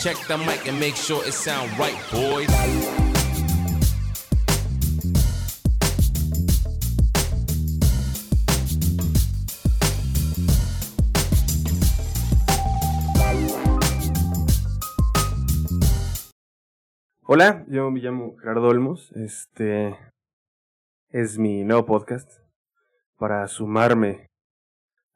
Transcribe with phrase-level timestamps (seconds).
[0.00, 2.48] Check the mic and make sure it sound right, boys.
[17.24, 19.10] Hola, yo me llamo Gerardo Olmos.
[19.16, 19.98] Este
[21.08, 22.30] es mi nuevo podcast
[23.16, 24.28] para sumarme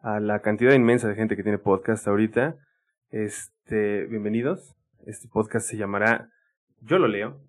[0.01, 2.57] a la cantidad inmensa de gente que tiene podcast ahorita.
[3.11, 4.75] Este, bienvenidos.
[5.07, 6.31] Este podcast se llamará
[6.81, 7.41] Yo lo leo.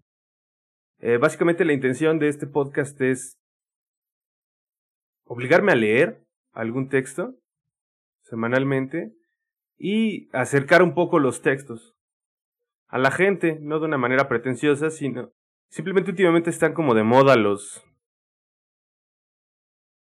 [1.00, 3.38] Eh, básicamente la intención de este podcast es
[5.26, 7.36] obligarme a leer algún texto
[8.22, 9.14] semanalmente
[9.78, 11.96] y acercar un poco los textos
[12.88, 15.32] a la gente, no de una manera pretenciosa, sino
[15.70, 17.84] simplemente últimamente están como de moda los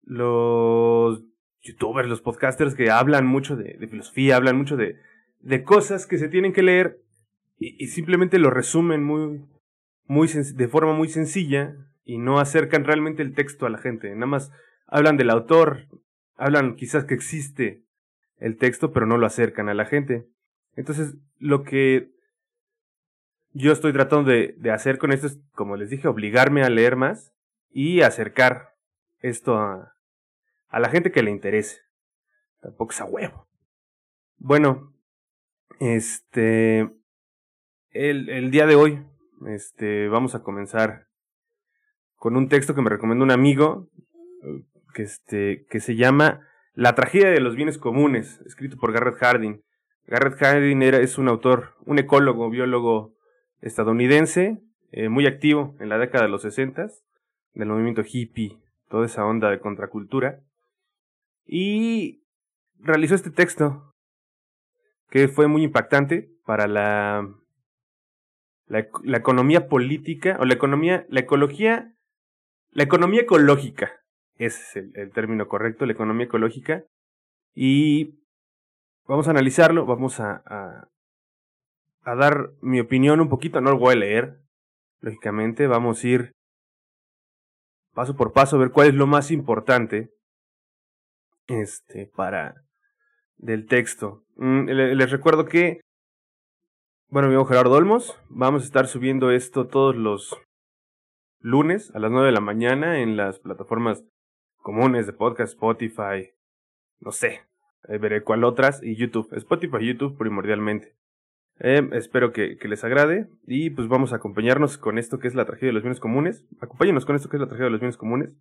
[0.02, 1.24] los
[1.62, 5.00] youtubers, los podcasters que hablan mucho de, filosofía, hablan mucho de,
[5.40, 7.02] de, cosas que se tienen que leer
[7.58, 9.46] y, simplemente lo resumen muy,
[10.06, 14.14] muy de forma muy sencilla y no acercan realmente el texto a la gente.
[14.14, 14.52] Nada más
[14.88, 15.88] hablan del autor,
[16.36, 17.84] hablan quizás que existe
[18.38, 20.28] el texto, pero no lo acercan a la gente.
[20.76, 22.12] Entonces, lo que
[23.52, 26.96] yo estoy tratando de, de hacer con esto es, como les dije, obligarme a leer
[26.96, 27.34] más
[27.72, 28.76] y acercar
[29.20, 29.96] esto a,
[30.70, 31.82] a la gente que le interese.
[32.62, 33.48] Tampoco es a huevo.
[34.38, 34.94] Bueno,
[35.80, 36.90] este,
[37.92, 39.04] el, el día de hoy,
[39.48, 41.08] este, vamos a comenzar
[42.16, 43.90] con un texto que me recomendó un amigo,
[44.94, 46.42] que este, que se llama
[46.74, 49.64] La tragedia de los bienes comunes, escrito por Garrett Hardin.
[50.06, 53.14] Garrett Hardin era, es un autor, un ecólogo, biólogo
[53.62, 54.62] estadounidense,
[54.92, 57.04] eh, muy activo en la década de los sesentas,
[57.54, 58.58] del movimiento hippie,
[58.90, 60.42] toda esa onda de contracultura.
[61.46, 62.24] Y
[62.80, 63.89] realizó este texto
[65.10, 67.28] que fue muy impactante para la,
[68.68, 71.96] la, economía política o la economía, la ecología,
[72.72, 73.92] la economía ecológica.
[74.36, 76.86] Ese es el, término correcto, la economía ecológica.
[77.54, 78.20] Y
[79.08, 83.98] vamos a analizarlo, vamos a, a, dar mi opinión un poquito, no lo voy a
[83.98, 84.40] leer,
[85.02, 86.32] lógicamente, vamos a ir
[87.94, 90.12] paso por paso ver cuál es lo más importante
[91.48, 92.64] este, para
[93.40, 94.24] del texto.
[94.36, 95.82] Mm, les recuerdo que,
[97.10, 100.40] bueno, mi amigo Gerardo Olmos, vamos a estar subiendo esto todos los
[101.40, 104.04] lunes a las 9 de la mañana en las plataformas
[104.58, 106.32] comunes de podcast, Spotify,
[107.00, 107.42] no sé,
[107.88, 110.96] veré cuál otras, y YouTube, Spotify YouTube primordialmente.
[111.62, 115.36] Eh, espero que, que, les agrade y pues vamos a acompañarnos con esto que es
[115.36, 116.46] la tragedia de los bienes comunes.
[116.62, 118.34] Acompáñenos con esto que es la tragedia de los bienes comunes.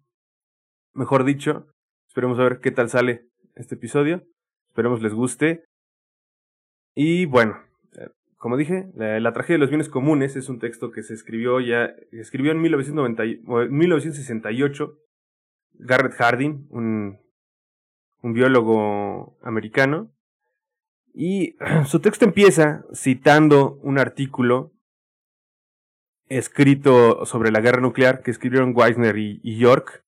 [0.95, 1.67] Mejor dicho,
[2.09, 4.25] Esperemos a ver qué tal sale este episodio.
[4.79, 5.65] Esperemos les guste.
[6.95, 7.61] Y bueno,
[7.99, 11.59] eh, como dije, la, tragedia de los bienes comunes es un texto que se escribió
[11.59, 14.99] ya, escribió en 1968
[15.81, 17.19] Garrett Hardin, un,
[18.23, 20.13] un biólogo americano.
[21.13, 21.57] Y
[21.87, 24.71] su texto empieza citando un artículo
[26.29, 30.05] escrito sobre la guerra nuclear que escribieron Weisner y York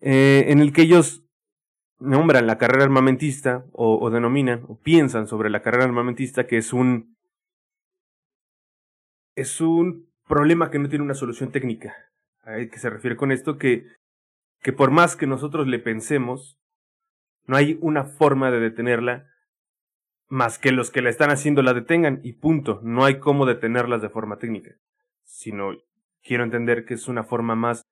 [0.00, 1.26] eh, en el que ellos
[2.00, 7.16] nombran la carrera armamentista o, denominan o piensan sobre la carrera armamentista que es un
[9.36, 11.94] es un problema que no tiene una solución técnica.
[12.42, 13.58] ¿A qué se refiere con esto?
[13.58, 13.86] Que,
[14.60, 16.58] que por más que nosotros le pensemos,
[17.46, 19.26] no hay una forma de detenerla
[20.28, 22.80] más que los que la están haciendo la detengan y punto.
[22.82, 24.72] No hay cómo detenerlas de forma técnica.
[25.24, 25.72] Sino
[26.22, 27.82] quiero entender que es una forma más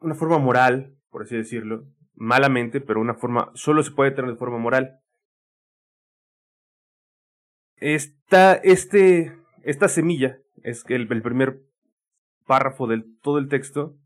[0.00, 1.84] una forma moral, por así decirlo,
[2.16, 5.00] malamente, pero una forma, solo se puede tener de forma moral.
[7.76, 11.60] Esta, este, esta semilla es el, primer
[12.46, 13.96] párrafo del todo el texto,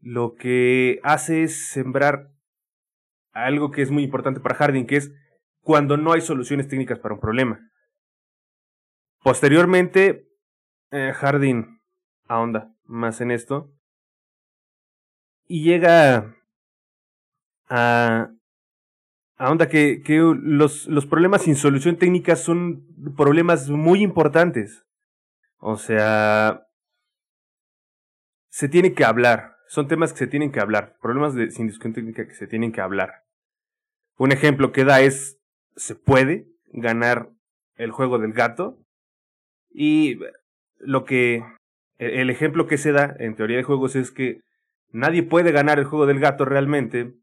[0.00, 2.32] lo que hace es sembrar
[3.32, 5.12] algo que es muy importante para Harding, que es
[5.60, 7.60] cuando no hay soluciones técnicas para un problema.
[9.22, 10.28] Posteriormente,
[10.90, 11.80] eh, Harding
[12.26, 13.72] ahonda más en esto
[15.46, 16.34] y llega
[17.74, 18.34] a,
[19.70, 22.86] que, que los, los problemas sin solución técnica son
[23.16, 24.84] problemas muy importantes.
[25.56, 26.66] O sea,
[28.50, 29.56] se tiene que hablar.
[29.68, 30.98] Son temas que se tienen que hablar.
[31.00, 33.22] Problemas de, sin discusión técnica que se tienen que hablar.
[34.18, 35.38] Un ejemplo que da es,
[35.74, 37.30] se puede ganar
[37.76, 38.84] el juego del gato.
[39.70, 40.20] Y
[40.78, 41.42] lo que,
[41.96, 44.40] el ejemplo que se da en teoría de juegos es que
[44.90, 47.14] nadie puede ganar el juego del gato realmente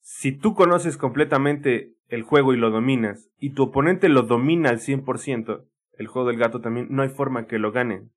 [0.00, 4.80] Si tú conoces completamente el juego y lo dominas, y tu oponente lo domina al
[4.80, 8.10] 100%, el juego del gato también, no hay forma que lo ganen.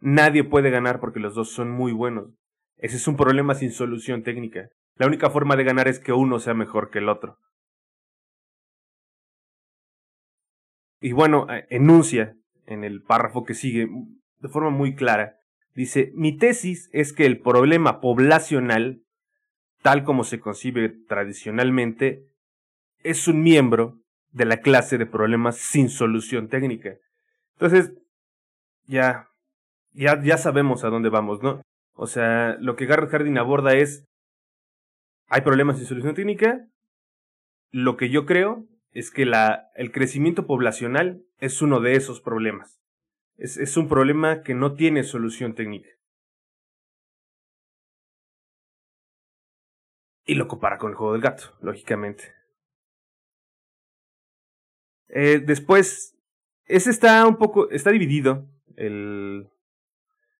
[0.00, 2.30] Nadie puede ganar porque los dos son muy buenos.
[2.78, 4.70] Ese es un problema sin solución técnica.
[4.96, 7.38] La única forma de ganar es que uno sea mejor que el otro.
[11.00, 13.88] Y bueno, eh, enuncia en el párrafo que sigue
[14.38, 15.38] de forma muy clara.
[15.74, 19.02] Dice, mi tesis es que el problema poblacional,
[19.82, 22.26] tal como se concibe tradicionalmente,
[23.02, 23.98] es un miembro
[24.32, 26.96] de la clase de problemas sin solución técnica.
[27.54, 27.92] Entonces,
[28.86, 29.28] ya,
[29.92, 31.62] ya, ya sabemos a dónde vamos, ¿no?
[31.94, 34.04] O sea, lo que Garrett Hardin aborda es,
[35.28, 36.66] hay problemas sin solución técnica.
[37.70, 42.80] Lo que yo creo es que la, el crecimiento poblacional es uno de esos problemas.
[43.36, 45.88] Es, es un problema que no tiene solución técnica.
[50.30, 52.32] Y lo compara con el juego del gato, lógicamente.
[55.08, 56.16] Eh, después,
[56.66, 58.48] ese está un poco, está dividido.
[58.76, 59.50] El,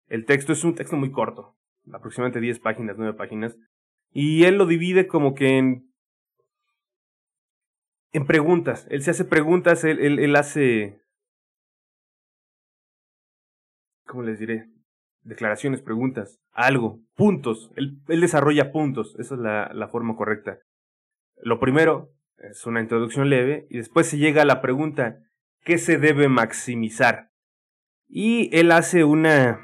[0.06, 1.56] el texto es un texto muy corto,
[1.92, 3.58] aproximadamente 10 páginas, 9 páginas.
[4.12, 5.92] Y él lo divide como que en,
[8.12, 8.86] en preguntas.
[8.90, 11.02] Él se hace preguntas, él, él, él hace...
[14.06, 14.68] ¿Cómo les diré?
[15.22, 17.70] Declaraciones, preguntas, algo, puntos.
[17.76, 20.58] Él, él desarrolla puntos, esa es la, la forma correcta.
[21.42, 25.18] Lo primero es una introducción leve y después se llega a la pregunta,
[25.62, 27.30] ¿qué se debe maximizar?
[28.08, 29.60] Y él hace una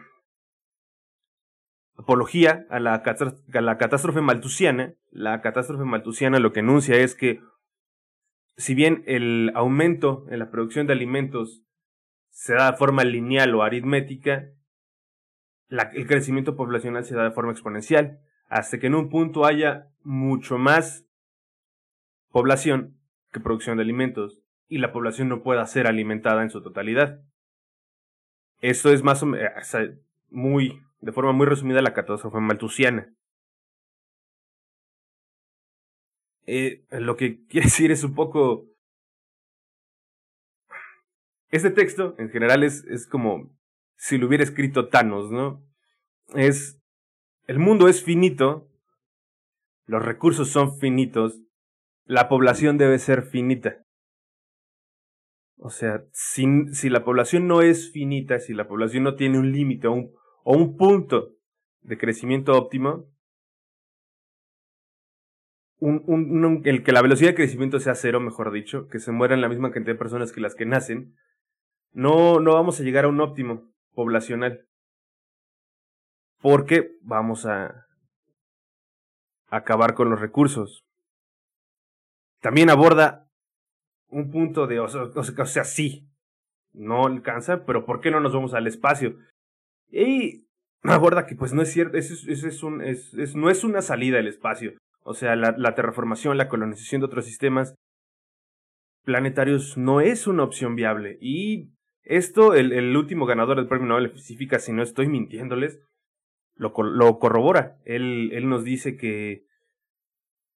[1.97, 4.95] apología a la, a la catástrofe maltusiana.
[5.11, 7.41] La catástrofe maltusiana lo que enuncia es que
[8.57, 11.63] si bien el aumento en la producción de alimentos
[12.31, 14.51] se da de forma lineal o aritmética,
[15.69, 20.59] el crecimiento poblacional se da de forma exponencial, hasta que en un punto haya mucho
[20.59, 21.05] más
[22.31, 22.99] población
[23.33, 27.21] que producción de alimentos y la población no pueda ser alimentada en su totalidad.
[28.61, 29.51] Esto es más o menos
[30.31, 33.13] muy, de forma muy resumida, la catástrofe maltusiana.
[36.47, 38.67] Eh, lo que quiere decir es un poco...
[41.51, 43.56] Este texto, en general, es, es como
[43.97, 45.63] si lo hubiera escrito Thanos, ¿no?
[46.35, 46.81] Es...
[47.47, 48.69] El mundo es finito,
[49.87, 51.41] los recursos son finitos,
[52.05, 53.85] la población debe ser finita.
[55.59, 59.53] O sea, si, si la población no es finita, si la población no tiene un
[59.53, 60.13] límite o un,
[60.43, 61.37] o un punto
[61.83, 63.07] de crecimiento óptimo,
[65.79, 69.41] un, un, el que la velocidad de crecimiento sea cero, mejor dicho, que se mueran
[69.41, 71.15] la misma cantidad de personas que las que nacen,
[71.93, 74.65] no, no vamos a llegar a un óptimo poblacional.
[76.41, 77.89] Porque vamos a
[79.51, 80.87] acabar con los recursos
[82.47, 83.29] también aborda
[84.09, 86.09] un punto de, o sea, sí,
[86.73, 89.17] no alcanza, pero ¿por qué no nos vamos al espacio?
[89.91, 90.47] Y
[90.85, 94.75] aborda que pues no es cierto, es es, no es una salida al espacio.
[95.03, 97.75] O sea, la terraformación, la colonización de otros sistemas
[99.05, 101.19] planetarios no es una opción viable.
[101.21, 101.73] Y
[102.07, 105.81] esto, el, el último ganador del premio Nobel de Física, si no estoy mintiéndoles,
[106.55, 107.77] lo, lo corrobora.
[107.85, 109.45] Él, él nos dice que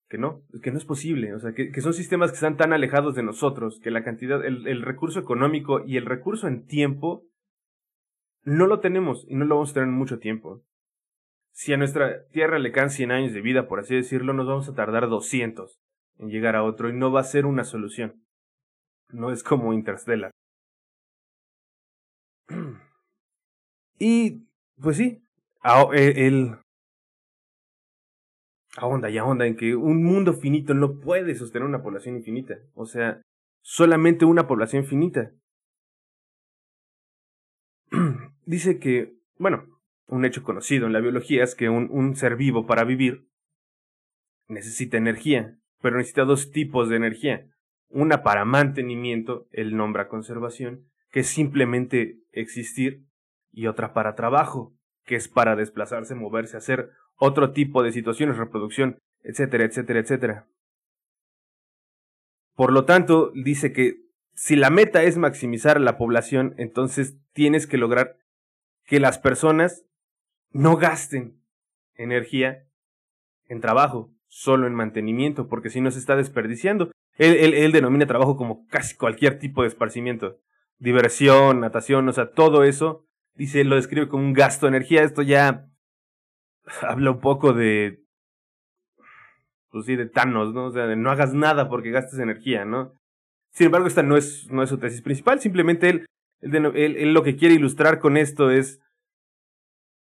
[0.08, 2.72] que no, que no es posible, o sea, que, que, son sistemas que están tan
[2.72, 7.28] alejados de nosotros, que la cantidad, el, el, recurso económico y el recurso en tiempo
[8.42, 10.64] no lo tenemos y no lo vamos a tener en mucho tiempo.
[11.52, 14.68] Si a nuestra Tierra le quedan 100 años de vida, por así decirlo, nos vamos
[14.68, 15.78] a tardar 200
[16.18, 18.24] en llegar a otro y no va a ser una solución.
[19.10, 20.32] No es como Interstellar.
[23.98, 24.48] Y,
[24.80, 25.22] pues sí,
[25.92, 26.56] e, el,
[28.76, 32.56] ahonda y ahonda en que un mundo finito no puede sostener una población infinita.
[32.74, 33.20] O sea,
[33.62, 35.32] solamente una población finita.
[38.46, 39.66] Dice que, bueno,
[40.06, 43.28] un hecho conocido en la biología es que un, un ser vivo para vivir
[44.48, 47.46] necesita energía, pero necesita dos tipos de energía.
[47.88, 53.04] Una para mantenimiento, él nombra conservación, que es simplemente existir,
[53.52, 54.74] y otra para trabajo,
[55.04, 60.48] que es para desplazarse, moverse, hacer otro tipo de situaciones, reproducción, etcétera, etcétera, etcétera.
[62.54, 63.96] Por lo tanto, dice que
[64.34, 68.16] si la meta es maximizar la población, entonces tienes que lograr
[68.84, 69.84] que las personas
[70.50, 71.42] no gasten
[71.94, 72.66] energía
[73.46, 76.90] en trabajo, solo en mantenimiento, porque si no se está desperdiciando.
[77.18, 80.38] Él, él, él, denomina trabajo como casi cualquier tipo de esparcimiento.
[80.80, 85.04] Diversión, natación, o sea, todo eso, dice, lo describe como un gasto de energía.
[85.04, 85.68] Esto ya
[86.82, 88.00] habla un poco de
[89.70, 90.66] pues sí, de Thanos, ¿no?
[90.66, 92.92] O sea, de no hagas nada porque gastes energía, ¿no?
[93.52, 96.06] Sin embargo, esta no es, no es su tesis principal, simplemente él,
[96.40, 98.80] él, lo que quiere ilustrar con esto es,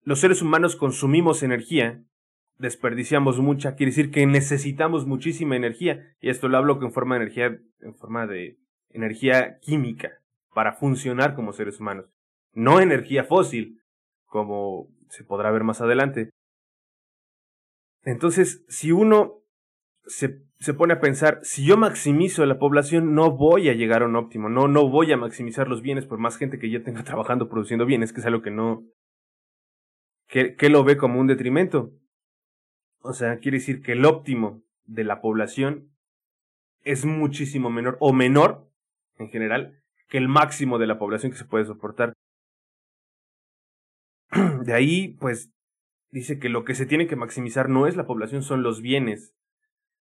[0.03, 2.03] los seres humanos consumimos energía,
[2.57, 7.23] desperdiciamos mucha, quiere decir que necesitamos muchísima energía, y esto lo hablo en forma de
[7.23, 8.57] energía, en forma de
[8.89, 10.20] energía química,
[10.53, 12.05] para funcionar como seres humanos,
[12.53, 13.81] no energía fósil,
[14.25, 16.29] como se podrá ver más adelante.
[18.03, 19.43] Entonces, si uno
[20.05, 24.07] se, se, pone a pensar, si yo maximizo la población, no voy a llegar a
[24.07, 27.03] un óptimo, no, no voy a maximizar los bienes por más gente que ya tenga
[27.03, 28.83] trabajando produciendo bienes, que es algo que no,
[30.27, 31.91] que, que lo ve como un detrimento.
[33.01, 35.91] O sea, quiere decir que el óptimo de la población
[36.83, 38.67] es muchísimo menor, o menor,
[39.17, 39.80] en general,
[40.11, 42.13] que el máximo de la población que se puede soportar.
[44.65, 45.53] De ahí, pues,
[46.11, 49.33] dice que lo que se tiene que maximizar no es la población, son los bienes.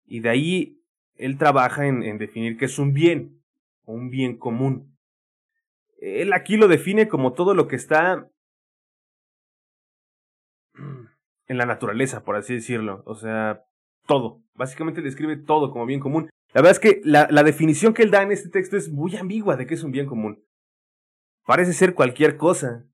[0.06, 0.82] Y de ahí
[1.16, 3.42] él trabaja en, definir qué es un bien,
[3.84, 4.96] o un bien común.
[6.00, 8.30] Él aquí lo define como todo lo que está
[11.48, 13.02] en la naturaleza, por así decirlo.
[13.04, 13.66] O sea,
[14.06, 14.42] todo.
[14.54, 16.30] Básicamente describe todo como bien común.
[16.55, 19.17] La verdad es que la, la definición que él da en este texto es muy
[19.17, 20.45] ambigua de qué es un bien común.
[21.45, 22.85] Parece ser cualquier cosa.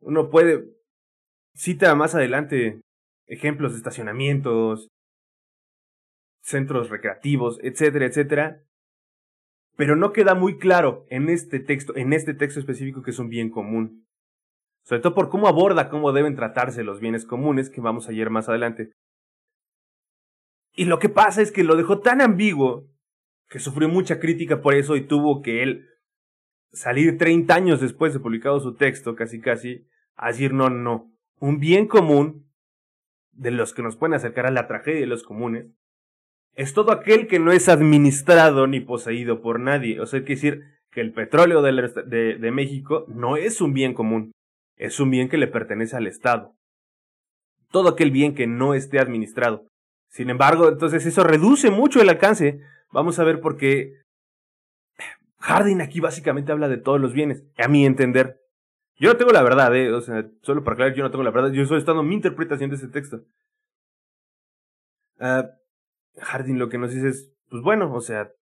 [0.00, 0.64] Uno puede,
[1.54, 2.80] cita más adelante
[3.26, 4.88] ejemplos de estacionamientos,
[6.42, 8.62] centros recreativos, etcétera, etcétera.
[9.76, 13.28] Pero no queda muy claro en este texto, en este texto específico que es un
[13.28, 14.06] bien común.
[14.84, 18.30] Sobre todo por cómo aborda cómo deben tratarse los bienes comunes, que vamos a ir
[18.30, 18.92] más adelante.
[20.72, 22.86] Y lo que pasa es que lo dejó tan ambiguo
[23.48, 25.86] que sufrió mucha crítica por eso y tuvo que él
[26.72, 29.86] salir 30 años después de publicado su texto, casi casi,
[30.16, 31.12] a decir no, no.
[31.38, 32.50] Un bien común
[33.32, 35.66] de los que nos pueden acercar a la tragedia de los comunes
[36.54, 40.00] es todo aquel que no es administrado ni poseído por nadie.
[40.00, 44.32] O sea, quiere decir que el petróleo de, de, México no es un bien común,
[44.76, 46.56] es un bien que le pertenece al Estado.
[47.70, 49.66] Todo aquel bien que no esté administrado.
[50.08, 52.60] Sin embargo, entonces eso reduce mucho el alcance.
[52.96, 53.92] Vamos a ver por qué
[55.40, 58.40] Harding aquí básicamente habla de todos los bienes, a mi entender.
[58.98, 59.92] Yo no tengo la verdad, ¿eh?
[59.92, 62.70] o sea, solo para aclarar, yo no tengo la verdad, yo estoy dando mi interpretación
[62.70, 63.20] de ese texto.
[65.20, 65.44] Uh,
[66.54, 68.32] lo que nos dice es, pues bueno, o sea,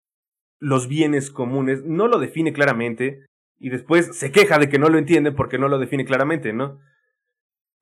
[0.61, 3.26] los bienes comunes, no lo define claramente
[3.58, 6.78] y después se queja de que no lo entiende porque no lo define claramente, ¿no?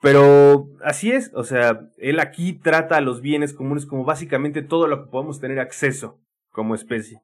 [0.01, 4.87] Pero así es, o sea, él aquí trata a los bienes comunes como básicamente todo
[4.89, 6.19] lo que podemos tener acceso
[6.53, 7.21] como especie.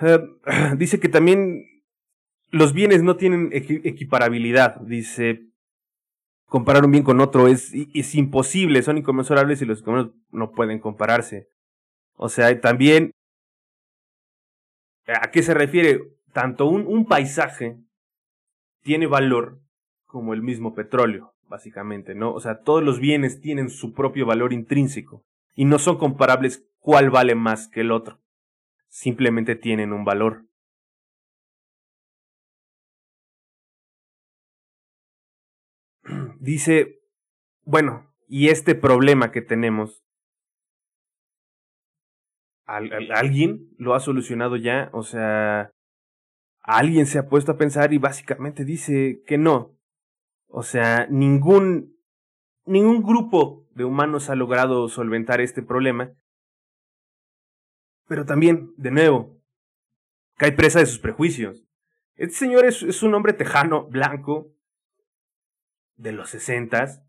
[0.00, 0.20] Eh,
[0.76, 1.64] dice que también
[2.50, 5.48] los bienes no tienen equiparabilidad, dice,
[6.46, 10.78] comparar un bien con otro es, es imposible, son inconmensurables y los humanos no pueden
[10.78, 11.48] compararse.
[12.14, 13.12] O sea, también,
[15.06, 16.00] ¿a qué se refiere?
[16.32, 17.76] Tanto un, un paisaje
[18.82, 19.60] tiene valor
[20.06, 22.32] como el mismo petróleo, básicamente, ¿no?
[22.32, 25.24] O sea, todos los bienes tienen su propio valor intrínseco
[25.54, 28.20] y no son comparables cuál vale más que el otro.
[28.88, 30.48] Simplemente tienen un valor.
[36.40, 37.00] dice,
[37.62, 40.04] bueno, y este problema que tenemos,
[42.66, 44.90] ¿alguien lo ha solucionado ya?
[44.92, 45.70] O sea,
[46.62, 49.74] alguien se ha puesto a pensar y básicamente dice que no.
[50.48, 51.96] O sea, ningún,
[52.66, 56.12] ningún grupo de humanos ha logrado solventar este problema.
[58.08, 59.38] Pero también, de nuevo,
[60.36, 61.64] cae presa de sus prejuicios.
[62.16, 64.52] Este señor es, es un hombre tejano, blanco,
[65.96, 67.02] de los sesentas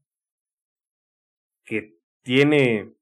[1.63, 2.94] que tiene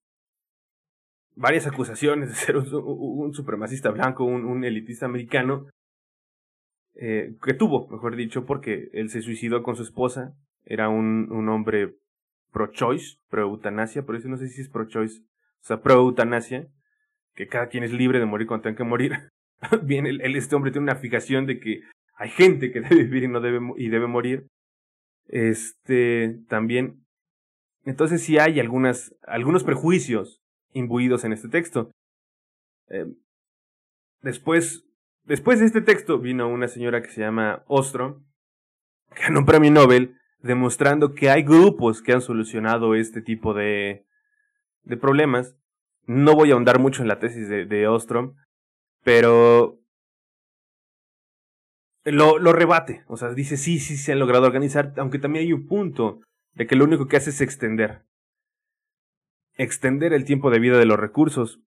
[1.35, 5.67] varias acusaciones de ser un, supremacista blanco, un, elitista americano,
[6.95, 10.35] eh, que tuvo, mejor dicho, porque él se suicidó con su esposa,
[10.65, 11.95] era un, un hombre
[12.51, 16.67] pro-choice, pro-eutanasia, por eso no sé si es pro-choice, o sea, pro-eutanasia,
[17.37, 19.29] que cada quien es libre de morir cuando tenga que morir.
[19.83, 21.81] Bien, él, este hombre tiene una fijación de que
[22.15, 24.47] hay gente que debe vivir y no debe, y debe morir,
[25.27, 27.05] este, también.
[27.85, 30.41] Entonces sí hay algunas, algunos prejuicios
[30.73, 31.91] imbuidos en este texto.
[32.89, 33.05] Eh,
[34.21, 34.85] después,
[35.23, 38.25] después de este texto vino una señora que se llama Ostrom,
[39.15, 44.05] que ganó un premio Nobel, demostrando que hay grupos que han solucionado este tipo de,
[44.83, 45.55] de problemas.
[46.07, 48.35] No voy a ahondar mucho en la tesis de, Ostrom,
[49.03, 49.79] pero
[52.03, 53.03] lo, lo rebate.
[53.07, 56.21] O sea, dice, sí, sí, se han logrado organizar, aunque también hay un punto
[56.53, 58.03] de que lo único que hace es extender.
[59.55, 61.61] extender el tiempo de vida de los recursos.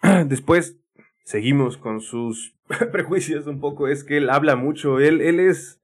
[0.26, 0.78] Después,
[1.24, 2.54] seguimos con sus
[2.92, 5.80] prejuicios un poco, es que él habla mucho, él, él es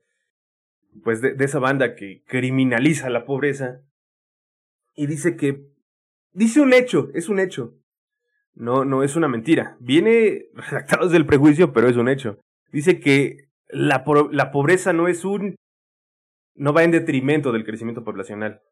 [1.03, 3.83] pues de, esa banda que criminaliza la pobreza
[4.95, 5.67] y dice que
[6.33, 7.77] dice un hecho, es un hecho.
[8.55, 9.77] No, no es una mentira.
[9.81, 12.39] Viene redactado desde el prejuicio, pero es un hecho.
[12.73, 15.57] Dice que la, la pobreza no es un
[16.55, 18.63] no va en detrimento del crecimiento poblacional.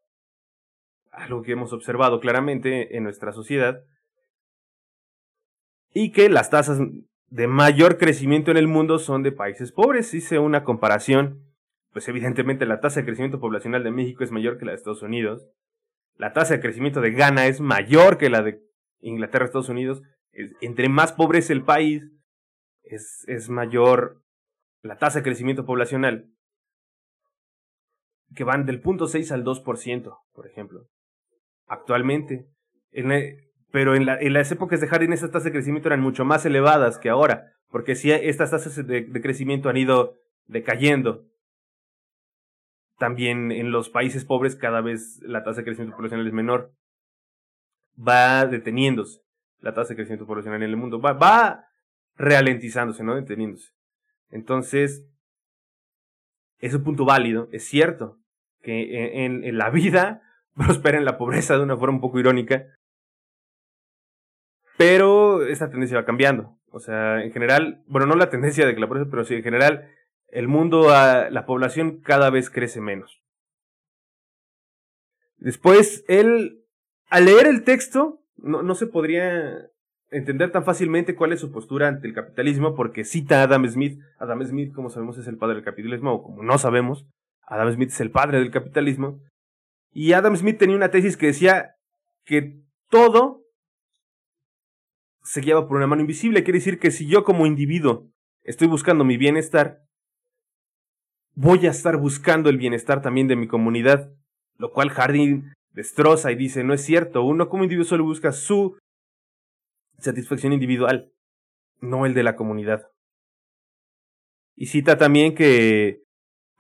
[1.11, 3.85] Algo que hemos observado claramente en nuestra sociedad.
[5.93, 6.79] Y que las tasas
[7.29, 10.15] de mayor crecimiento en el mundo son de países pobres.
[10.15, 11.45] Hice una comparación.
[11.93, 15.03] Pues evidentemente la tasa de crecimiento poblacional de México es mayor que la de Estados
[15.03, 15.47] Unidos.
[16.17, 18.63] La tasa de crecimiento de Ghana es mayor que la de
[19.03, 20.03] Inglaterra, Estados Unidos.
[20.61, 22.03] Entre más pobre es el país,
[22.83, 24.23] es, mayor
[24.83, 26.29] la tasa de crecimiento poblacional
[28.35, 30.87] que van del punto 6 al 2%, por ejemplo.
[31.67, 32.47] Actualmente.
[33.71, 36.99] pero en, en, las épocas de Harding estas tasas de crecimiento eran mucho más elevadas
[36.99, 41.25] que ahora, porque si estas tasas de, crecimiento han ido decayendo.
[42.99, 46.73] También en los países pobres cada vez la tasa de crecimiento poblacional es menor.
[47.97, 49.21] Va deteniéndose
[49.61, 51.01] la tasa de crecimiento poblacional en el mundo.
[51.01, 51.67] Va, va
[52.17, 53.73] ralentizándose, no deteniéndose.
[54.31, 55.05] Entonces,
[56.59, 58.19] es un punto válido, es cierto
[58.63, 60.23] que en, la vida
[60.55, 62.67] prospera en la pobreza de una forma un poco irónica.
[64.79, 66.59] Pero esta tendencia va cambiando.
[66.71, 69.43] O sea, en general, bueno, no la tendencia de que la pobreza, pero sí, en
[69.43, 69.91] general,
[70.29, 73.23] el mundo, la población cada vez crece menos.
[75.37, 76.62] Después, él,
[77.13, 79.69] al leer el texto, no, no se podría
[80.11, 84.01] entender tan fácilmente cuál es su postura ante el capitalismo, porque cita a Adam Smith.
[84.19, 87.07] Adam Smith, como sabemos, es el padre del capitalismo, o como no sabemos,
[87.43, 89.21] Adam Smith es el padre del capitalismo.
[89.91, 91.75] Y Adam Smith tenía una tesis que decía
[92.25, 93.43] que todo
[95.23, 96.45] se guiaba por una mano invisible.
[96.45, 98.09] Quiere decir que si yo como individuo
[98.43, 99.83] estoy buscando mi bienestar,
[101.35, 104.11] voy a estar buscando el bienestar también de mi comunidad.
[104.57, 108.79] Lo cual Harding destroza y dice, no es cierto, uno como individuo solo busca su
[109.99, 111.13] satisfacción individual,
[111.81, 112.91] no el de la comunidad.
[114.55, 116.03] Y cita también que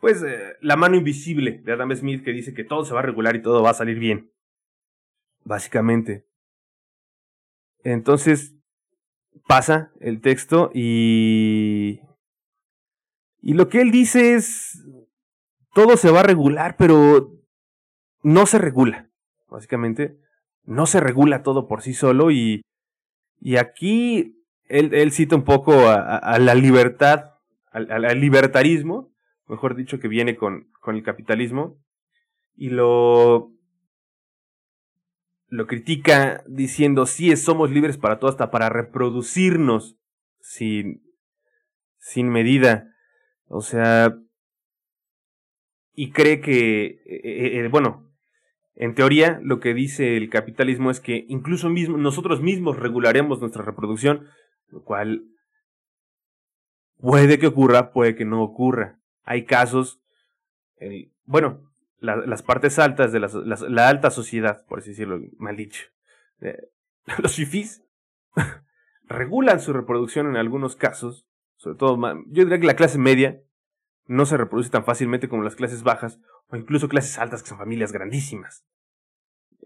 [0.02, 3.04] pues eh, la mano invisible de Adam Smith que dice que todo se va a
[3.04, 4.32] regular y todo va a salir bien.
[5.44, 6.26] Básicamente.
[7.84, 8.56] Entonces
[9.46, 12.00] pasa el texto y...
[13.40, 14.84] Y lo que él dice es...
[15.72, 17.41] Todo se va a regular, pero
[18.22, 19.10] no se regula.
[19.48, 20.18] Básicamente,
[20.64, 22.62] no se regula todo por sí solo y...
[23.44, 24.36] Y aquí
[24.68, 27.32] él, él cita un poco a, la libertad,
[27.72, 29.12] al libertarismo,
[29.48, 31.82] mejor dicho, que viene con, con el capitalismo,
[32.54, 33.52] y lo,
[35.48, 39.96] lo critica diciendo, sí, somos libres para todo, hasta para reproducirnos
[40.40, 41.02] sin,
[41.98, 42.94] sin medida.
[43.46, 44.16] O sea,
[45.94, 48.11] y cree que, eh, eh, eh, bueno,
[48.74, 54.28] en teoría lo que dice el capitalismo es que incluso nosotros mismos regularemos nuestra reproducción,
[54.68, 55.24] lo cual
[56.98, 60.00] puede que ocurra, puede que no ocurra hay casos,
[61.24, 65.84] bueno, las partes altas de la, alta sociedad, por así decirlo, mal dicho.
[67.18, 67.84] Los fifís
[69.04, 73.40] regulan su reproducción en algunos casos, sobre todo, yo diría que la clase media
[74.06, 76.18] no se reproduce tan fácilmente como las clases bajas
[76.52, 78.64] o incluso clases altas que son familias grandísimas.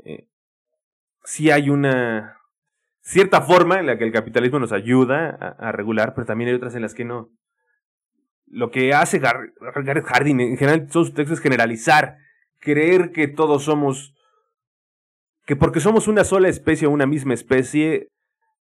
[0.04, 0.26] Eh,
[1.24, 2.38] sí hay una
[3.02, 6.74] cierta forma en la que el capitalismo nos ayuda a regular, pero también hay otras
[6.74, 7.30] en las que no
[8.46, 12.18] lo que hace Garrett Harding en general todos sus textos es generalizar,
[12.58, 14.14] creer que todos somos,
[15.44, 18.08] que porque somos una sola especie o una misma especie,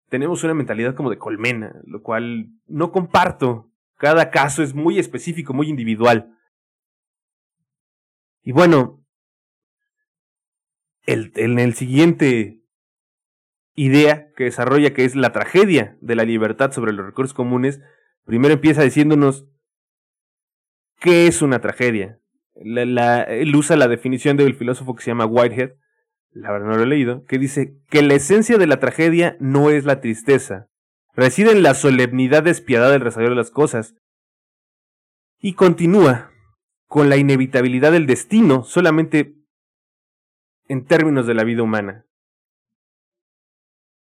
[0.08, 3.70] tenemos una mentalidad como de colmena, lo cual no comparto.
[3.96, 6.35] Cada caso es muy específico, muy individual.
[8.46, 9.04] Y bueno,
[11.04, 12.62] el, en el siguiente
[13.74, 17.80] idea que desarrolla, que es la tragedia de la libertad sobre los recursos comunes,
[18.24, 19.48] primero empieza diciéndonos
[21.00, 22.20] ¿Qué es una tragedia?
[22.54, 25.72] La, él usa la definición del filósofo que se llama Whitehead,
[26.30, 29.70] la verdad no lo he leído, que dice que la esencia de la tragedia no
[29.70, 30.68] es la tristeza,
[31.16, 33.96] reside en la solemnidad despiadada del resolver de las cosas.
[35.40, 36.30] Y continúa
[36.86, 39.34] con la inevitabilidad del destino solamente
[40.68, 42.06] en términos de la vida humana.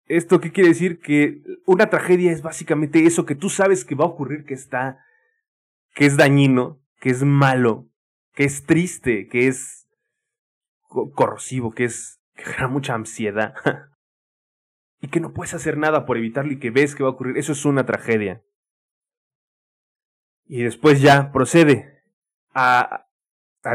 [0.06, 1.00] ¿Esto qué quiere decir?
[1.00, 4.98] Que una tragedia es básicamente eso que tú sabes que va a ocurrir, que está,
[5.94, 7.88] que es dañino, que es malo,
[8.34, 9.88] que es triste, que es
[10.88, 13.54] corrosivo, que es, que genera mucha ansiedad
[15.00, 17.38] y que no puedes hacer nada por evitarlo y que ves que va a ocurrir,
[17.38, 18.42] eso es una tragedia.
[20.46, 21.91] Y después ya procede
[22.54, 23.06] a,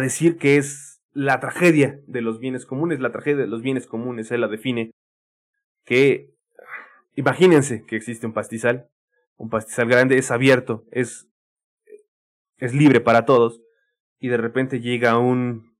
[0.01, 4.31] decir que es la tragedia de los bienes comunes, la tragedia de los bienes comunes,
[4.31, 4.91] él la define,
[5.85, 6.33] que
[7.15, 8.89] imagínense que existe un pastizal,
[9.37, 11.27] un pastizal grande, es abierto, es,
[12.57, 13.61] es libre para todos,
[14.19, 15.75] y de repente llega un,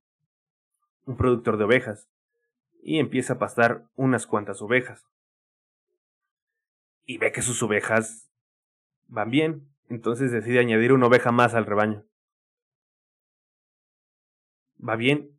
[1.04, 2.08] un productor de ovejas
[2.82, 5.06] y empieza a pastar unas cuantas ovejas.
[7.04, 8.30] Y ve que sus ovejas
[9.06, 12.07] van bien, entonces decide añadir una oveja más al rebaño.
[14.86, 15.30] Va bien,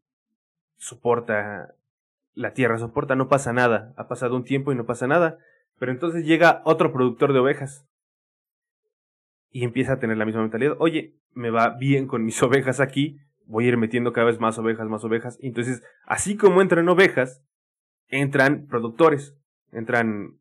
[0.78, 1.76] soporta
[2.34, 3.94] la tierra, soporta, no pasa nada.
[3.98, 5.38] Ha pasado un tiempo y no pasa nada.
[5.78, 7.86] Pero entonces llega otro productor de ovejas
[9.52, 10.76] y empieza a tener la misma mentalidad.
[10.80, 14.58] Oye, me va bien con mis ovejas aquí, voy a ir metiendo cada vez más
[14.58, 15.38] ovejas, más ovejas.
[15.42, 17.44] Y entonces, así como entran ovejas,
[18.08, 19.36] entran productores,
[19.72, 20.40] entran,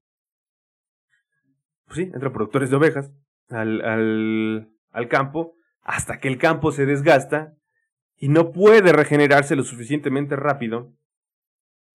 [1.87, 3.13] pues sí, entran productores de ovejas
[3.49, 7.55] al, al, al campo, hasta que el campo se desgasta
[8.19, 10.93] y no puede regenerarse lo suficientemente rápido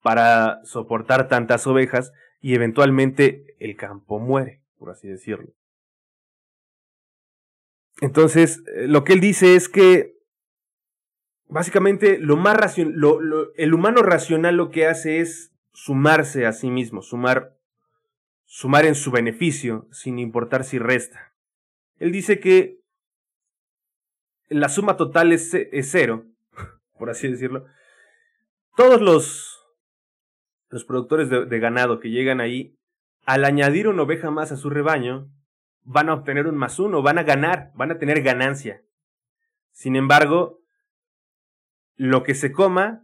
[0.02, 5.54] para soportar tantas ovejas y eventualmente el campo muere, por así decirlo.
[8.02, 10.18] Entonces, eh, lo que él dice es que
[11.48, 17.58] básicamente lo más el humano racional lo que hace es sumarse a sí mismo, sumar,
[18.46, 21.34] sumar en su beneficio, sin importar si resta.
[21.98, 22.83] Él dice que
[24.50, 25.52] la suma total es,
[25.84, 26.26] cero,
[26.98, 27.66] por así decirlo.
[28.76, 29.60] Todos los,
[30.70, 32.76] los productores de, de ganado que llegan ahí,
[33.26, 35.30] al añadir una oveja más a su rebaño,
[35.84, 38.82] van a obtener un más uno, van a ganar, van a tener ganancia.
[39.72, 40.60] Sin embargo,
[41.96, 43.04] lo que se coma,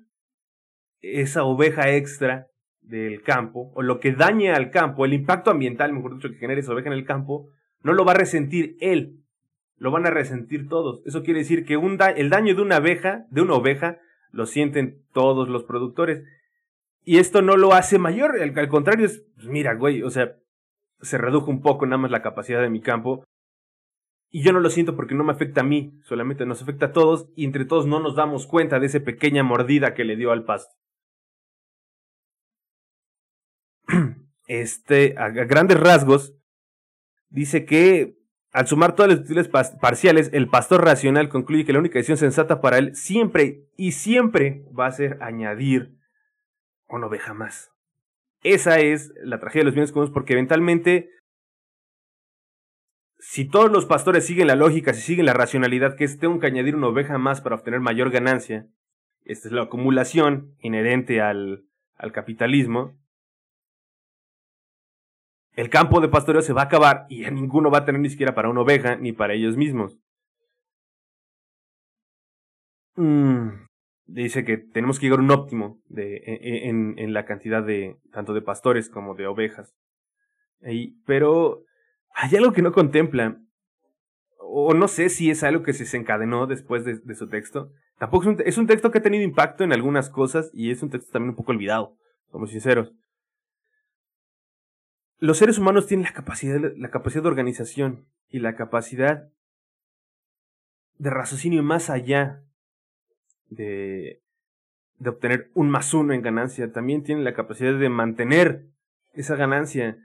[1.01, 2.47] esa oveja extra
[2.81, 6.61] del campo, o lo que dañe al campo, el impacto ambiental, mejor dicho, que genere
[6.61, 7.49] esa oveja en el campo,
[7.81, 9.23] no lo va a resentir él,
[9.79, 11.01] lo van a resentir todos.
[11.05, 13.99] Eso quiere decir que el daño de una abeja, de una oveja,
[14.31, 16.23] lo sienten todos los productores.
[17.03, 20.35] Y esto no lo hace mayor, al, contrario es, pues mira, güey, o sea,
[21.01, 23.23] se redujo un poco nada más la capacidad de mi campo.
[24.29, 26.91] Y yo no lo siento porque no me afecta a mí, solamente nos afecta a
[26.91, 30.31] todos y entre todos no nos damos cuenta de esa pequeña mordida que le dio
[30.31, 30.75] al pasto.
[34.51, 36.33] Este, a grandes rasgos,
[37.29, 38.18] dice que
[38.51, 42.61] al sumar todas las utilidades parciales, el pastor racional concluye que la única decisión sensata
[42.61, 45.95] para él siempre y siempre va a ser añadir
[46.87, 47.71] una oveja más.
[48.41, 51.09] Esa es la tragedia de los bienes comunes porque eventualmente,
[53.19, 56.47] si todos los pastores siguen la lógica, si siguen la racionalidad, que es tengo que
[56.47, 58.67] añadir una oveja más para obtener mayor ganancia,
[59.25, 62.98] esta es la acumulación inherente al, al capitalismo,
[65.55, 68.09] el campo de pastoreo se va a acabar y a ninguno va a tener ni
[68.09, 69.99] siquiera para una oveja ni para ellos mismos.
[72.95, 73.65] Mm,
[74.05, 78.33] dice que tenemos que llegar a un óptimo e, e, en, la cantidad de tanto
[78.33, 79.73] de pastores como de ovejas.
[81.05, 81.63] Pero
[82.13, 83.37] hay algo que no contempla,
[84.37, 87.71] o no sé si es algo que se desencadenó después de, de su texto.
[87.97, 90.83] Tampoco es un, es un texto que ha tenido impacto en algunas cosas y es
[90.83, 91.95] un texto también un poco olvidado,
[92.31, 92.93] somos sinceros
[95.19, 99.29] los seres humanos tienen la capacidad, la capacidad de organización y la capacidad
[100.97, 102.43] de raciocinio más allá
[103.49, 104.21] de,
[104.97, 106.71] de obtener un más uno en ganancia.
[106.71, 108.67] También tienen la capacidad de mantener
[109.13, 109.97] esa ganancia.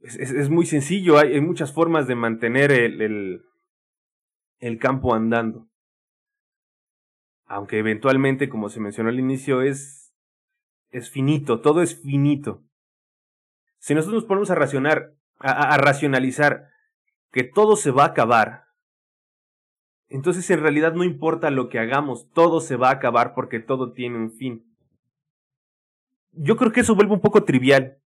[0.00, 3.42] Es, muy sencillo, hay, hay, muchas formas de mantener el, el,
[4.60, 5.68] el campo andando.
[7.46, 10.12] Aunque eventualmente, como se mencionó al inicio, es,
[10.90, 12.65] es finito, todo es finito.
[13.78, 16.68] Si nosotros nos ponemos a racionar, a, racionalizar
[17.30, 18.64] que todo se va a acabar,
[20.08, 23.92] entonces en realidad no importa lo que hagamos, todo se va a acabar porque todo
[23.92, 24.64] tiene un fin.
[26.32, 27.98] Yo creo que eso vuelve un poco trivial.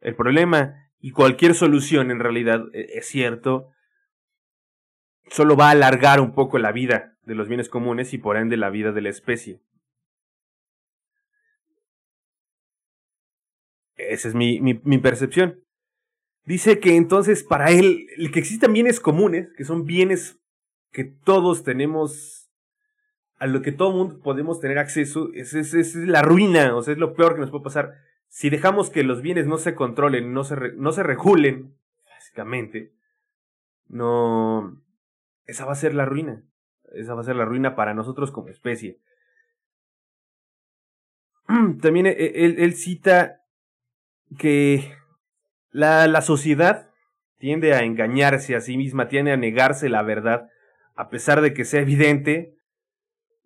[0.00, 3.70] El problema y cualquier solución en realidad e, es cierto,
[5.28, 8.56] solo va a alargar un poco la vida de los bienes comunes y por ende
[8.56, 9.60] la vida de la especie.
[14.10, 15.60] Esa es mi, mi, percepción.
[16.44, 20.38] Dice que entonces para él, el que existen bienes comunes, que son bienes
[20.92, 22.50] que todos tenemos,
[23.38, 26.92] a lo que todo mundo podemos tener acceso, es, es, es, la ruina, o sea,
[26.92, 27.94] es lo peor que nos puede pasar.
[28.28, 31.74] Si dejamos que los bienes no se controlen, no se, no se regulen,
[32.08, 32.92] básicamente,
[33.88, 34.82] no,
[35.46, 36.42] esa va a ser la ruina.
[36.92, 39.00] Esa va a ser la ruina para nosotros como especie.
[41.80, 43.43] también eh, él, él cita
[44.36, 44.96] que
[45.70, 46.90] la, la sociedad
[47.38, 50.48] tiende a engañarse a sí misma, tiende a negarse la verdad,
[50.94, 52.54] a pesar de que sea evidente,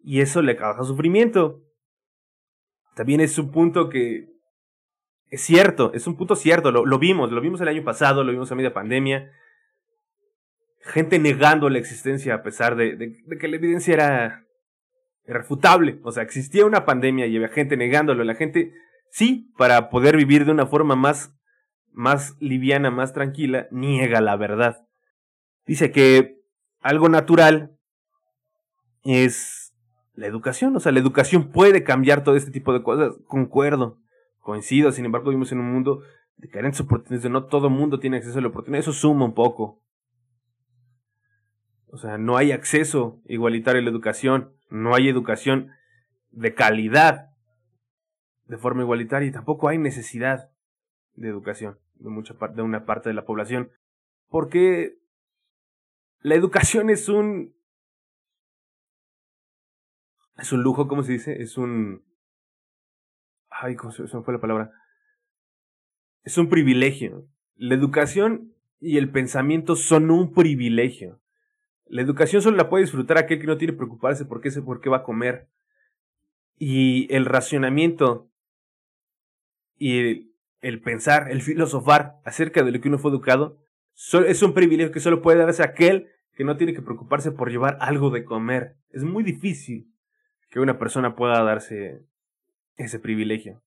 [0.02, 1.62] y eso le causa sufrimiento.
[2.94, 4.28] También es un punto que
[5.30, 8.32] es cierto, es un punto cierto, lo, lo vimos, lo vimos el año pasado, lo
[8.32, 9.30] vimos a media pandemia.
[10.80, 14.46] Gente negando la existencia a pesar de, de, que la evidencia era
[15.26, 15.98] irrefutable.
[16.02, 18.24] O sea, existía una pandemia y había gente negándolo.
[18.24, 18.72] La gente,
[19.10, 21.34] sí, para poder vivir de una forma más,
[21.92, 24.86] más liviana, más tranquila, niega la verdad.
[25.66, 26.40] Dice que
[26.80, 27.76] algo natural
[29.04, 29.74] es
[30.14, 30.76] la educación.
[30.76, 33.14] O sea, la educación puede cambiar todo este tipo de cosas.
[33.26, 33.98] Concuerdo
[34.40, 36.02] coincido, sin embargo vivimos en un mundo
[36.38, 39.82] de carentes oportunidades, no todo mundo tiene acceso a la oportunidad, eso suma un poco.
[41.90, 45.70] O sea, no hay acceso igualitario a la educación, no hay educación
[46.30, 47.27] de calidad
[48.48, 50.50] de forma igualitaria y tampoco hay necesidad
[51.14, 53.70] de educación de mucha de una parte de la población,
[54.28, 54.98] porque
[56.20, 57.54] la educación es un
[60.36, 61.42] es un lujo, ¿cómo se dice?
[61.42, 62.04] Es un
[63.50, 64.72] Ay, ¿cómo se, fue la palabra?
[66.22, 67.26] Es un privilegio.
[67.56, 71.20] La educación y el pensamiento son un privilegio.
[71.86, 74.80] La educación solo la puede disfrutar aquel que no tiene que preocuparse por qué, por
[74.80, 75.48] qué va a comer.
[76.56, 78.27] Y el racionamiento
[79.78, 83.58] y el, pensar, el filosofar acerca de lo que uno fue educado,
[84.26, 87.50] es un privilegio que solo puede darse a aquel que no tiene que preocuparse por
[87.50, 88.76] llevar algo de comer.
[88.90, 89.92] Es muy difícil
[90.50, 92.04] que una persona pueda darse
[92.76, 93.62] ese privilegio.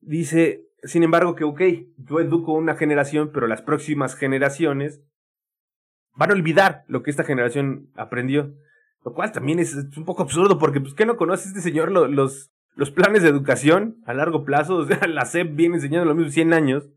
[0.00, 1.62] Dice, sin embargo, que, ok,
[1.96, 5.02] yo educo una generación, pero las próximas generaciones
[6.14, 8.54] van a olvidar lo que esta generación aprendió.
[9.04, 12.53] Lo cual también es, un poco absurdo, porque, pues, ¿qué no conoce este señor los
[12.90, 14.76] planes de educación a largo plazo?
[14.76, 16.90] O sea, la SEP viene enseñando lo mismo 100 años.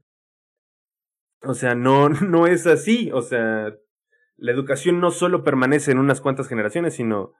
[1.41, 3.11] O sea, no, no es así.
[3.13, 3.73] O sea,
[4.37, 7.33] la educación no solo permanece en unas cuantas generaciones, sino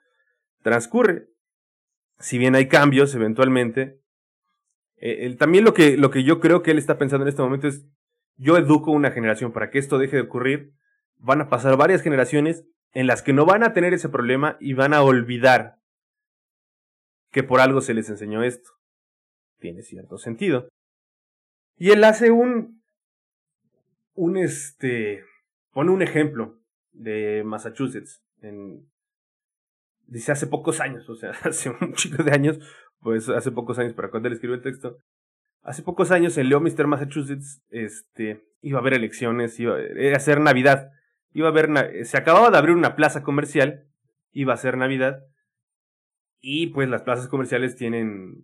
[0.61, 1.29] transcurre
[2.19, 3.99] si bien hay cambios eventualmente,
[4.97, 7.67] eh, también lo que, lo que yo creo que él está pensando en este momento
[7.67, 7.85] es,
[8.35, 10.73] yo educo una generación para que esto deje de ocurrir,
[11.17, 14.73] van a pasar varias generaciones en las que no van a tener ese problema y
[14.73, 15.77] van a olvidar
[17.31, 18.69] que por algo se les enseñó esto.
[19.59, 20.67] Tiene cierto sentido.
[21.77, 22.81] Y él hace un,
[24.15, 25.23] un este,
[25.71, 26.59] pone un ejemplo
[26.91, 28.87] de Massachusetts, en,
[30.07, 32.59] dice hace pocos años, o sea, hace un chico de años,
[32.99, 34.97] pues hace pocos años para cuando él escribió el texto,
[35.61, 40.89] hace pocos años en Leominster, Massachusetts, este, iba a haber elecciones, iba a ser Navidad,
[41.33, 43.85] iba a haber, se acababa de abrir una plaza comercial,
[44.31, 45.23] iba a ser Navidad,
[46.39, 48.43] y pues las plazas comerciales tienen,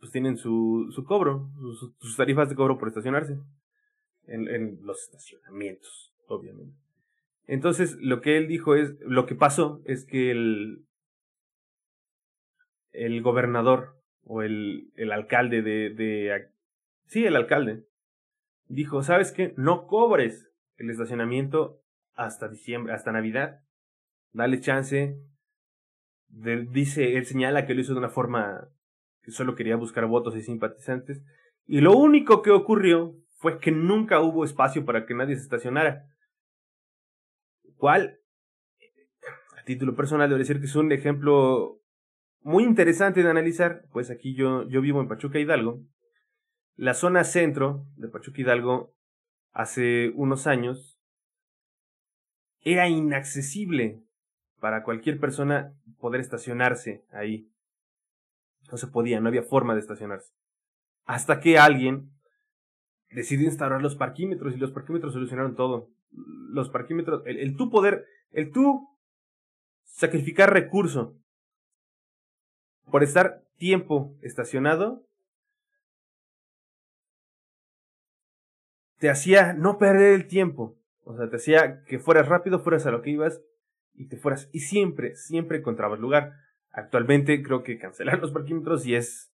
[0.00, 1.50] pues tienen su, su cobro,
[1.98, 3.38] sus, tarifas de cobro por estacionarse,
[4.26, 6.76] en, en los estacionamientos, obviamente.
[7.46, 10.86] Entonces, lo que él dijo es, lo que pasó es que el,
[12.92, 16.48] el gobernador o el, el alcalde de, de,
[17.06, 17.84] sí, el alcalde,
[18.68, 19.52] dijo, ¿sabes qué?
[19.56, 21.82] No cobres el estacionamiento
[22.14, 23.60] hasta diciembre, hasta Navidad.
[24.32, 25.18] Dale chance.
[26.70, 28.68] Dice, él señala que lo hizo de una forma
[29.22, 31.22] que solo quería buscar votos y simpatizantes.
[31.66, 36.06] Y lo único que ocurrió fue que nunca hubo espacio para que nadie se estacionara
[37.84, 38.18] cual,
[39.58, 41.80] a título personal, debo decir que es un ejemplo
[42.40, 45.82] muy interesante de analizar, pues aquí yo, yo vivo en Pachuca Hidalgo.
[46.76, 48.94] La zona centro de Pachuca Hidalgo
[49.52, 50.98] hace unos años
[52.60, 54.02] era inaccesible
[54.64, 57.50] para cualquier persona poder estacionarse ahí.
[58.72, 60.32] No se podía, no había forma de estacionarse.
[61.04, 62.10] Hasta que alguien
[63.10, 68.06] decidió instalar los parquímetros y los parquímetros solucionaron todo los parquímetros, el, el tú poder,
[68.30, 68.88] el tú
[69.82, 71.14] sacrificar recurso
[72.90, 75.06] por estar tiempo estacionado,
[78.96, 80.78] te hacía no perder el tiempo.
[81.02, 83.42] O sea, te hacía que fueras rápido, fueras a lo que ibas
[83.94, 84.48] y te fueras.
[84.52, 86.34] Y siempre, siempre encontrabas lugar.
[86.70, 89.32] Actualmente creo que cancelar los parquímetros y es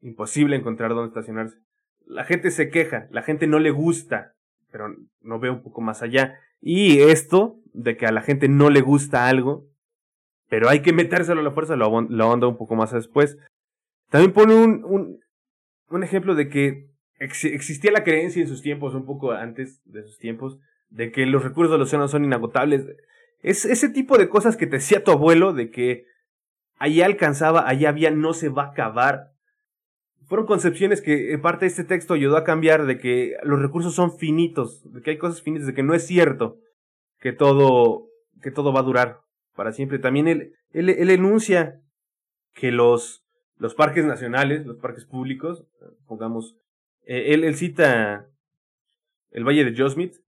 [0.00, 1.58] imposible encontrar dónde estacionarse.
[2.04, 4.36] La gente se queja, la gente no le gusta
[4.76, 6.38] pero no veo un poco más allá.
[6.60, 9.66] Y esto de que a la gente no le gusta algo,
[10.50, 13.38] pero hay que metérselo a la fuerza, lo, lo onda un poco más después.
[14.10, 15.20] También pone un, un,
[15.88, 20.18] un ejemplo de que existía la creencia en sus tiempos, un poco antes de sus
[20.18, 20.58] tiempos,
[20.90, 22.84] de que los recursos del océano son inagotables.
[23.40, 26.06] Es ese tipo de cosas que te decía tu abuelo, de que
[26.78, 29.32] allí alcanzaba, allí había, no se va a acabar.
[30.26, 34.16] Fueron concepciones que en parte este texto ayudó a cambiar de que los recursos son
[34.16, 36.58] finitos, de que hay cosas finitas, de que no es cierto
[37.20, 38.08] que todo,
[38.42, 39.20] que todo va a durar
[39.54, 39.98] para siempre.
[39.98, 41.80] También él, él, él enuncia
[42.54, 43.24] que los,
[43.58, 45.64] los parques nacionales, los parques públicos,
[46.06, 46.56] pongamos,
[47.04, 48.28] eh, él, él cita
[49.30, 50.18] el Valle de Yosemite,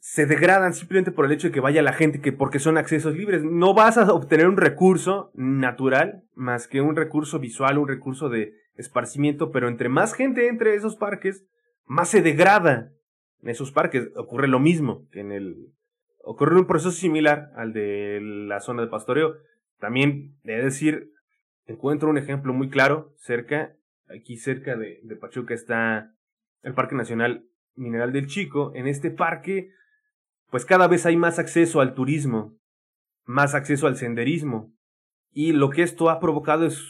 [0.00, 3.14] se degradan simplemente por el hecho de que vaya la gente, que porque son accesos
[3.14, 3.44] libres.
[3.44, 8.54] No vas a obtener un recurso natural más que un recurso visual, un recurso de
[8.76, 11.44] esparcimiento, pero entre más gente entre esos parques,
[11.84, 12.92] más se degrada
[13.42, 14.08] en esos parques.
[14.16, 15.74] Ocurre lo mismo que en el...
[16.22, 19.34] Ocurre un proceso similar al de la zona de pastoreo.
[19.78, 21.10] También, de decir,
[21.66, 23.76] encuentro un ejemplo muy claro cerca,
[24.08, 26.14] aquí cerca de, de Pachuca está
[26.62, 28.72] el Parque Nacional Mineral del Chico.
[28.74, 29.70] En este parque
[30.50, 32.58] pues cada vez hay más acceso al turismo,
[33.24, 34.72] más acceso al senderismo.
[35.32, 36.82] Y lo que esto ha provocado es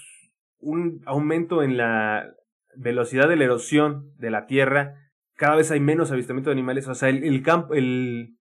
[0.59, 2.35] un aumento en la
[2.75, 5.12] velocidad de la erosión de la tierra.
[5.35, 6.88] Cada vez hay menos avistamiento de animales.
[6.88, 8.38] O sea, el, campo, el,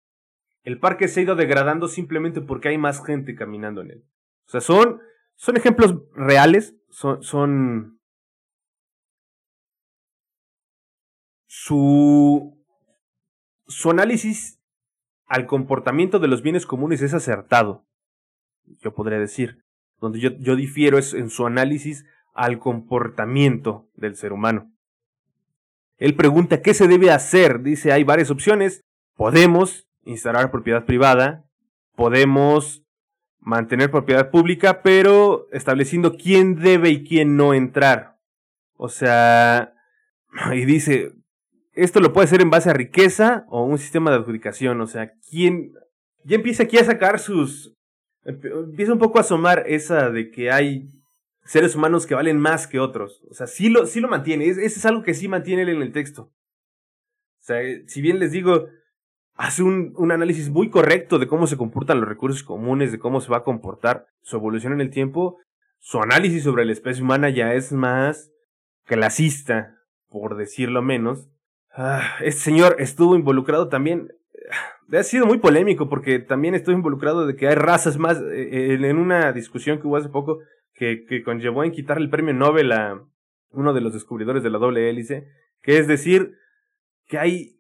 [0.62, 4.04] el parque se ha ido degradando simplemente porque hay más gente caminando en él.
[4.46, 5.00] O sea, son,
[5.34, 8.00] son ejemplos reales, son, son
[11.46, 12.56] su,
[13.66, 14.57] su análisis
[15.28, 17.84] al comportamiento de los bienes comunes es acertado,
[18.80, 19.62] yo podría decir.
[20.00, 24.72] Donde yo, yo difiero es en su análisis al comportamiento del ser humano.
[25.96, 27.62] Él pregunta qué se debe hacer.
[27.62, 28.84] Dice, hay varias opciones.
[29.16, 31.44] Podemos instalar propiedad privada,
[31.96, 32.84] podemos
[33.40, 38.18] mantener propiedad pública, pero estableciendo quién debe y quién no entrar.
[38.76, 39.74] O sea,
[40.52, 41.12] y dice,
[41.78, 44.80] esto lo puede hacer en base a riqueza o un sistema de adjudicación.
[44.80, 45.72] O sea, ¿quién
[46.24, 47.74] ya empieza aquí a sacar sus...
[48.24, 50.90] Empieza un poco a asomar esa de que hay
[51.44, 53.22] seres humanos que valen más que otros.
[53.30, 54.46] O sea, sí lo, sí lo mantiene.
[54.46, 56.22] Ese es algo que sí mantiene él en el texto.
[56.22, 58.66] O sea, si bien les digo,
[59.34, 63.20] hace un, un análisis muy correcto de cómo se comportan los recursos comunes, de cómo
[63.20, 65.38] se va a comportar su evolución en el tiempo,
[65.78, 68.30] su análisis sobre la especie humana ya es más
[68.84, 69.76] clasista,
[70.08, 71.30] por decirlo menos,
[71.74, 74.08] Ah, este señor estuvo involucrado también.
[74.90, 78.20] Ha sido muy polémico porque también estuvo involucrado de que hay razas más.
[78.20, 80.38] Eh, en una discusión que hubo hace poco
[80.74, 83.02] que, que conllevó en quitar el premio Nobel a
[83.50, 85.28] uno de los descubridores de la doble hélice,
[85.62, 86.34] que es decir,
[87.06, 87.58] que hay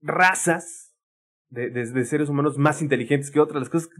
[0.00, 0.96] razas
[1.48, 3.60] de, de, seres humanos más inteligentes que otras.
[3.60, 3.90] Las cosas.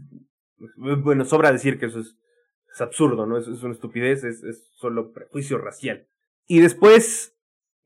[0.75, 2.15] Bueno, sobra decir que eso es,
[2.73, 3.37] es absurdo, ¿no?
[3.37, 6.07] Es, es una estupidez, es, es solo prejuicio racial.
[6.47, 7.37] Y después,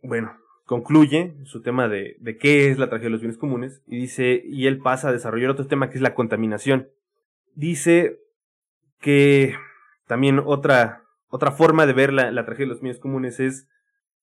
[0.01, 3.97] bueno, concluye su tema de, de qué es la tragedia de los bienes comunes y
[3.97, 6.89] dice, y él pasa a desarrollar otro tema que es la contaminación.
[7.55, 8.19] Dice
[8.99, 9.55] que
[10.07, 13.67] también otra, otra forma de ver la, la tragedia de los bienes comunes es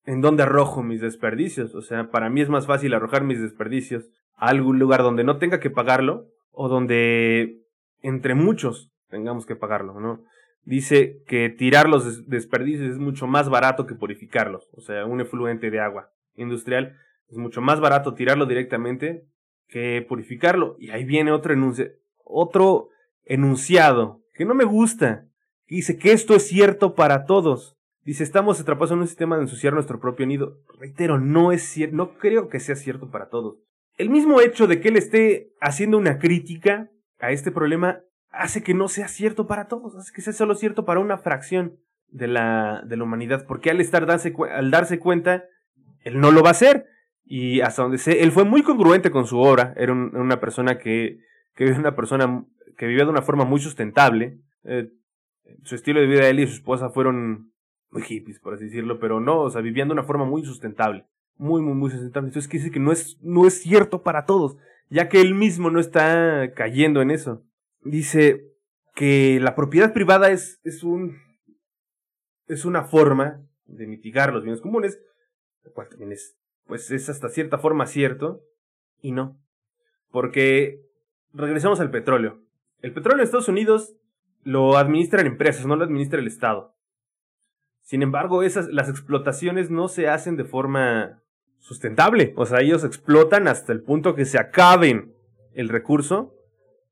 [0.06, 1.74] en dónde arrojo mis desperdicios.
[1.74, 5.36] O sea, para mí es más fácil arrojar mis desperdicios a algún lugar donde no
[5.36, 7.58] tenga que pagarlo o donde
[8.02, 10.24] entre muchos tengamos que pagarlo, ¿no?
[10.64, 15.70] Dice que tirar los desperdicios es mucho más barato que purificarlos, o sea, un efluente
[15.70, 16.96] de agua industrial,
[17.28, 19.24] es mucho más barato tirarlo directamente
[19.68, 20.76] que purificarlo.
[20.78, 21.54] Y ahí viene otro,
[22.24, 22.88] otro
[23.24, 25.26] enunciado que no me gusta,
[25.68, 27.76] dice que esto es cierto para todos.
[28.02, 30.58] Dice, estamos atrapados en un sistema de ensuciar nuestro propio nido.
[30.78, 33.58] Reitero, no es cierto, no creo que sea cierto para todos.
[33.98, 38.72] El mismo hecho de que él esté haciendo una crítica a este problema hace que
[38.72, 41.76] no sea cierto para todos, hace que sea solo cierto para una fracción
[42.08, 45.44] de la, de la humanidad, porque al estar al darse cuenta
[46.02, 46.86] él no lo va a hacer.
[47.24, 49.72] Y hasta donde sé, él fue muy congruente con su obra.
[49.76, 51.20] Era una persona que,
[51.54, 52.44] que una persona
[52.76, 54.40] que vivía de una forma muy sustentable.
[54.64, 54.90] Eh,
[55.64, 57.52] su estilo de vida él y su esposa fueron
[57.90, 61.06] muy hippies, por así decirlo, pero no, o sea, vivían de una forma muy sustentable.
[61.36, 62.28] Muy, muy, muy sustentable.
[62.28, 64.56] Entonces quiere decir que no es, no es cierto para todos,
[64.88, 67.44] ya que él mismo no está cayendo en eso.
[67.82, 68.44] Dice
[68.94, 71.16] que la propiedad privada es, es un,
[72.46, 75.00] es una forma de mitigar los bienes comunes,
[75.64, 76.36] lo cual también es,
[76.66, 78.42] pues es hasta cierta forma cierto,
[79.00, 79.38] y no.
[80.10, 80.80] Porque
[81.32, 82.40] regresamos al petróleo.
[82.82, 83.94] El petróleo en Estados Unidos
[84.42, 86.74] lo administran empresas, no lo administra el Estado.
[87.82, 91.22] Sin embargo, esas, las explotaciones no se hacen de forma
[91.58, 92.32] sustentable.
[92.36, 95.14] O sea, ellos explotan hasta el punto que se acaben
[95.54, 96.34] el recurso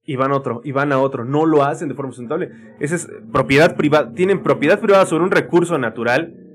[0.02, 1.24] y van a otro, y van a otro.
[1.24, 2.50] No lo hacen de forma sustentable.
[2.80, 4.12] Esa es propiedad privada.
[4.12, 6.47] Tienen propiedad privada sobre un recurso natural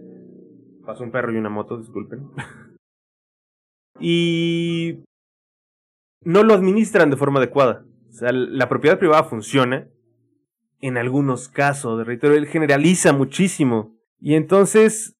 [0.86, 2.30] Pasó un perro y una moto, disculpen.
[4.00, 5.04] y
[6.22, 7.86] no lo administran de forma adecuada.
[8.10, 9.88] O sea, la propiedad privada funciona
[10.82, 13.96] en algunos casos, reitero, él generaliza muchísimo.
[14.20, 15.16] Y entonces,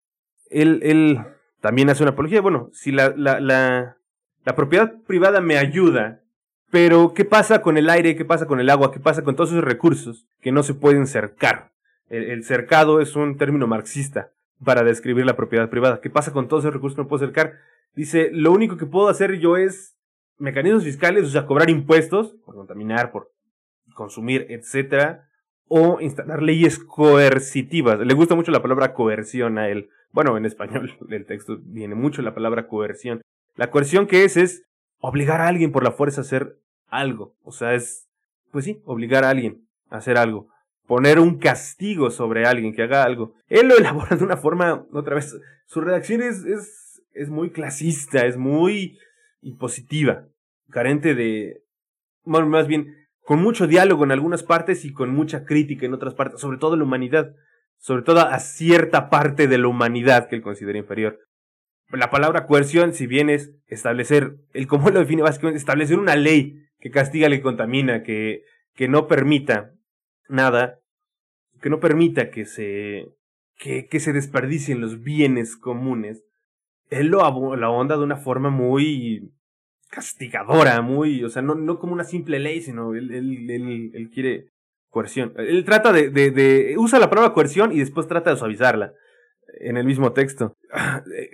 [0.50, 1.20] él, él
[1.62, 2.42] también hace una apología.
[2.42, 3.98] Bueno, si la, la, la,
[4.44, 6.22] la propiedad privada me ayuda,
[6.70, 8.16] pero ¿qué pasa con el aire?
[8.18, 8.92] ¿Qué pasa con el agua?
[8.92, 11.72] ¿Qué pasa con todos esos recursos que no se pueden cercar?
[12.10, 14.34] El, cercado es un término marxista
[14.64, 16.02] para describir la propiedad privada.
[16.02, 17.54] ¿Qué pasa con todos esos recursos que no puedo cercar?
[17.96, 19.96] Dice, lo único que puedo hacer yo es
[20.38, 23.32] mecanismos fiscales, o sea, cobrar impuestos por contaminar, por
[23.94, 25.30] consumir, etcétera,
[25.68, 28.00] o instalar leyes coercitivas.
[28.00, 29.90] Le gusta mucho la palabra coerción a él.
[30.12, 33.22] Bueno, en español del texto viene mucho la palabra coerción.
[33.56, 34.64] La coerción que es es
[35.00, 36.58] obligar a alguien por la fuerza a hacer
[36.88, 37.36] algo.
[37.44, 38.08] O sea, es,
[38.52, 40.48] pues sí, obligar a alguien a hacer algo.
[40.88, 43.34] Poner un castigo sobre alguien que haga algo.
[43.48, 48.26] Él lo elabora de una forma, otra vez, su redacción es, es, es muy clasista,
[48.26, 48.98] es muy
[49.42, 50.26] impositiva,
[50.70, 51.64] carente de,
[52.26, 56.42] más bien, con mucho diálogo en algunas partes y con mucha crítica en otras partes,
[56.42, 57.34] sobre todo la humanidad,
[57.78, 61.20] sobre todo a cierta parte de la humanidad que él considera inferior.
[61.92, 66.66] La palabra coerción, si bien es establecer, el cómo lo define básicamente, establecer una ley
[66.80, 69.72] que castiga que contamina, que, que no permita
[70.28, 70.80] nada,
[71.62, 73.08] que no permita que se,
[73.58, 76.24] que, que se desperdicien los bienes comunes,
[76.90, 79.32] él lo, onda de una forma muy
[79.90, 84.10] castigadora, muy, o sea, no, no como una simple ley, sino él, él, él, él
[84.10, 84.50] quiere
[84.90, 85.34] coerción.
[85.38, 88.94] Él trata de, de, de, usa la palabra coerción y después trata de suavizarla
[89.60, 90.56] en el mismo texto.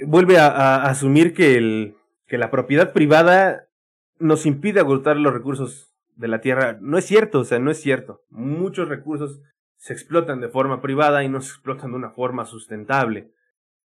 [0.06, 1.96] Vuelve a, a asumir que, el,
[2.28, 3.68] que la propiedad privada
[4.20, 5.89] nos impide agotar los recursos
[6.20, 6.78] de la tierra.
[6.82, 8.22] No es cierto, o sea, no es cierto.
[8.30, 9.42] Muchos recursos
[9.78, 13.32] se explotan de forma privada y no se explotan de una forma sustentable.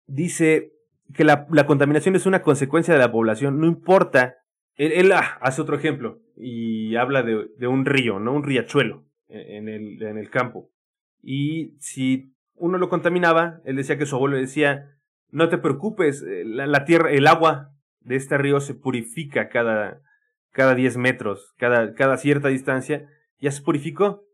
[0.06, 0.72] Dice
[1.14, 4.38] que la, la contaminación es una consecuencia de la población, no importa
[4.76, 8.32] él, ah, hace otro ejemplo y habla de, de, un río, ¿no?
[8.32, 10.72] Un riachuelo e, en el, en el campo.
[11.22, 14.90] Y si uno lo contaminaba, él decía que su abuelo decía,
[15.30, 17.70] no te preocupes, eh, la, la tierra, el agua
[18.00, 20.02] de este río se purifica cada,
[20.54, 23.06] cada 10 metros, cada, cada cierta distancia,
[23.40, 24.24] ya se purificó,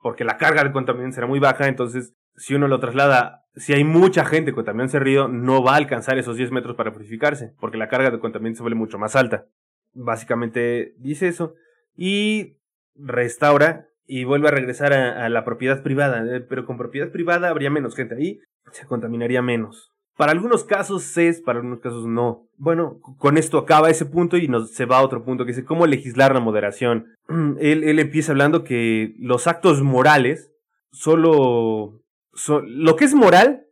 [0.00, 3.84] porque la carga de contaminación será muy baja, entonces si uno lo traslada, si hay
[3.84, 7.78] mucha gente contaminando ese río, no va a alcanzar esos 10 metros para purificarse, porque
[7.78, 9.46] la carga de contaminación se vuelve mucho más alta.
[9.92, 11.54] Básicamente dice eso.
[11.96, 12.58] Y
[12.94, 16.24] restaura y vuelve a regresar a, la propiedad privada.
[16.36, 18.40] Eh, pero con propiedad privada habría menos gente ahí,
[18.72, 19.92] se contaminaría menos.
[20.16, 22.46] Para algunos casos es, para algunos casos no.
[22.56, 25.64] Bueno, con esto acaba ese punto y nos se va a otro punto que dice
[25.64, 27.06] cómo legislar la moderación.
[27.58, 30.50] Él, él empieza hablando que los actos morales
[30.90, 32.02] solo...
[32.46, 33.66] lo que es moral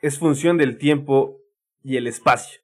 [0.00, 1.38] es función del tiempo
[1.82, 2.60] y el espacio.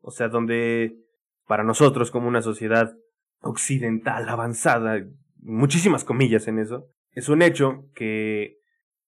[0.00, 0.98] O sea, donde
[1.46, 2.96] para nosotros como una sociedad
[3.40, 5.04] occidental avanzada,
[5.40, 8.58] muchísimas comillas en eso, es un hecho que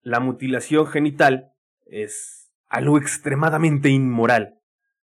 [0.02, 1.52] la mutilación genital
[1.86, 4.54] es algo extremadamente inmoral.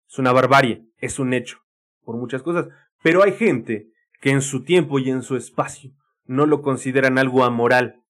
[0.10, 1.60] Es una barbarie, es un hecho,
[2.04, 2.68] por muchas cosas.
[3.02, 3.88] Pero hay gente
[4.20, 5.92] que en su tiempo y en su espacio
[6.26, 8.02] no lo consideran algo amoral,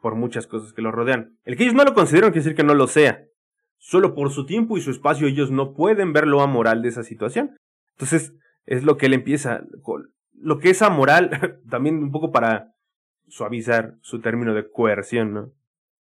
[0.00, 1.38] por muchas cosas que lo rodean.
[1.44, 3.24] El que ellos no lo consideran quiere decir que no lo sea.
[3.78, 7.04] Solo por su tiempo y su espacio ellos no pueden ver lo amoral de esa
[7.04, 7.56] situación.
[7.92, 8.34] Entonces,
[8.64, 9.62] es lo que él empieza,
[10.32, 12.74] lo que es amoral, también un poco para
[13.28, 15.52] suavizar su término de coerción, ¿no?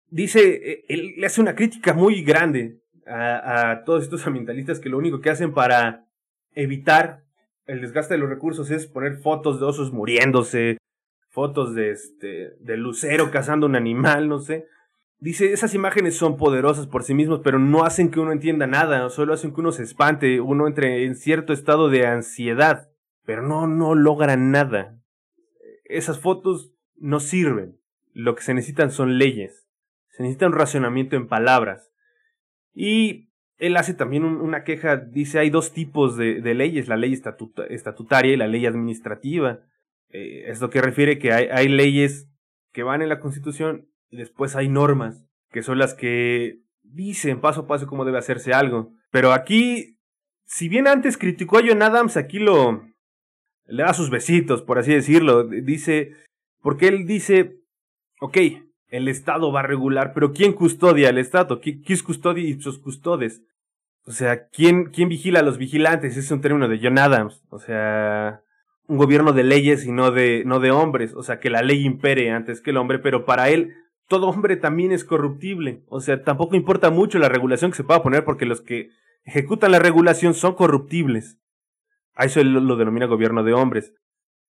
[0.07, 4.89] Dice, eh, él le hace una crítica muy grande a, a todos estos ambientalistas que
[4.89, 6.05] lo único que hacen para
[6.53, 7.23] evitar
[7.65, 10.77] el desgaste de los recursos es poner fotos de osos muriéndose,
[11.29, 14.67] fotos de este, de lucero cazando un animal, no sé.
[15.19, 19.07] Dice, esas imágenes son poderosas por sí mismos, pero no hacen que uno entienda nada,
[19.09, 22.89] solo hacen que uno se espante, uno entre en cierto estado de ansiedad,
[23.23, 24.97] pero no, no logran nada.
[25.85, 27.77] Esas fotos no sirven.
[28.13, 29.67] Lo que se necesitan son leyes.
[30.09, 31.90] Se necesita un racionamiento en palabras.
[32.73, 38.33] Y él hace también una queja, dice, hay dos tipos de, leyes, la ley estatutaria
[38.33, 39.59] y la ley administrativa.
[40.09, 42.27] Eh, es lo que refiere que hay, hay leyes
[42.73, 47.61] que van en la Constitución y después hay normas, que son las que dicen paso
[47.61, 48.93] a paso cómo debe hacerse algo.
[49.11, 49.99] Pero aquí,
[50.45, 52.91] si bien antes criticó a John Adams, aquí lo
[53.71, 55.45] le da sus besitos, por así decirlo.
[55.45, 56.13] Dice,
[56.61, 57.57] porque él dice,
[58.19, 58.37] ok,
[58.91, 61.61] el Estado va a regular, pero ¿quién custodia al Estado?
[61.61, 63.41] ¿Quién custodia y sus custodes?
[64.05, 66.17] O sea, ¿quién, ¿quién vigila a los vigilantes?
[66.17, 67.41] Es un término de John Adams.
[67.49, 68.43] O sea,
[68.87, 71.13] un gobierno de leyes y no de, no de hombres.
[71.13, 73.73] O sea, que la ley impere antes que el hombre, pero para él
[74.07, 75.83] todo hombre también es corruptible.
[75.87, 78.89] O sea, tampoco importa mucho la regulación que se pueda poner porque los que
[79.23, 81.37] ejecutan la regulación son corruptibles.
[82.13, 83.93] A eso él lo denomina gobierno de hombres.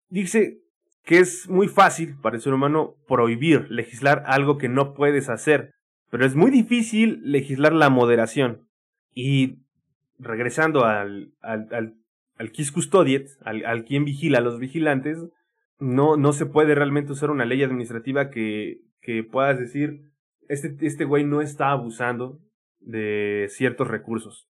[0.07, 0.61] Dice,
[1.03, 5.71] que es muy fácil para el ser humano prohibir, legislar algo que no puedes hacer,
[6.09, 8.67] pero es muy difícil legislar la moderación.
[9.13, 9.59] Y
[10.17, 11.95] regresando al, al, al,
[12.35, 15.17] al custodiet, al, al quien vigila a los vigilantes,
[15.79, 20.01] no, no se puede realmente usar una ley administrativa que, que puedas decir,
[20.47, 22.39] este, este güey no está abusando
[22.79, 24.47] de ciertos recursos.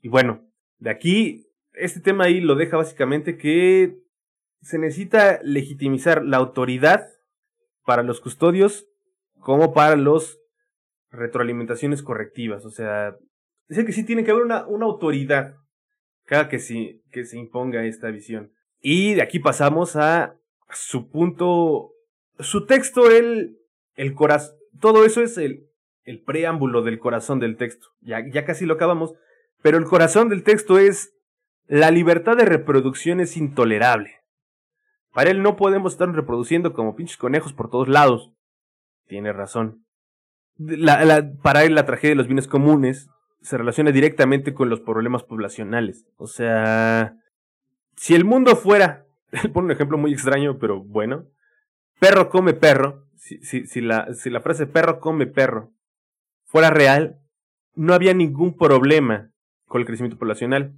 [0.00, 0.46] Y bueno,
[0.78, 3.96] de aquí, este tema ahí lo deja básicamente que
[4.64, 7.06] se necesita legitimizar la autoridad
[7.84, 8.86] para los custodios
[9.38, 10.40] como para los
[11.10, 12.64] retroalimentaciones correctivas.
[12.64, 13.16] O sea,
[13.68, 15.54] dice que sí tiene que haber una, una autoridad
[16.24, 18.52] cada que, sí, que se imponga esta visión.
[18.80, 20.36] Y de aquí pasamos a
[20.70, 21.92] su punto,
[22.38, 23.58] su texto, el,
[23.94, 25.66] el corazón, todo eso es el,
[26.04, 27.88] el preámbulo del corazón del texto.
[28.00, 29.14] Ya, ya casi lo acabamos,
[29.62, 31.14] pero el corazón del texto es
[31.66, 34.23] la libertad de reproducción es intolerable.
[35.14, 38.32] Para él no podemos estar reproduciendo como pinches conejos por todos lados.
[39.06, 39.86] Tiene razón.
[40.58, 43.08] La, para él la tragedia de los bienes comunes
[43.40, 46.04] se relaciona directamente con los problemas poblacionales.
[46.16, 47.16] O sea,
[47.96, 51.26] si el mundo fuera, él pone un ejemplo muy extraño, pero bueno,
[52.00, 55.70] perro come perro, si la frase perro come perro
[56.44, 57.18] fuera real,
[57.74, 59.30] no había ningún problema
[59.66, 60.72] con el crecimiento poblacional.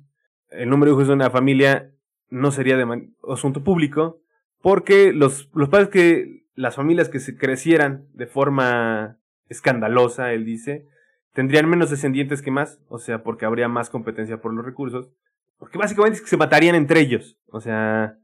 [0.51, 1.91] El número de hijos de una familia
[2.28, 4.20] no sería de asunto público,
[4.62, 10.86] porque los, los padres que, las familias que se crecieran de forma escandalosa, él dice,
[11.32, 15.11] tendrían menos descendientes que más, o sea, porque habría más competencia por los recursos,
[15.59, 18.18] porque básicamente es que se matarían entre ellos, o sea,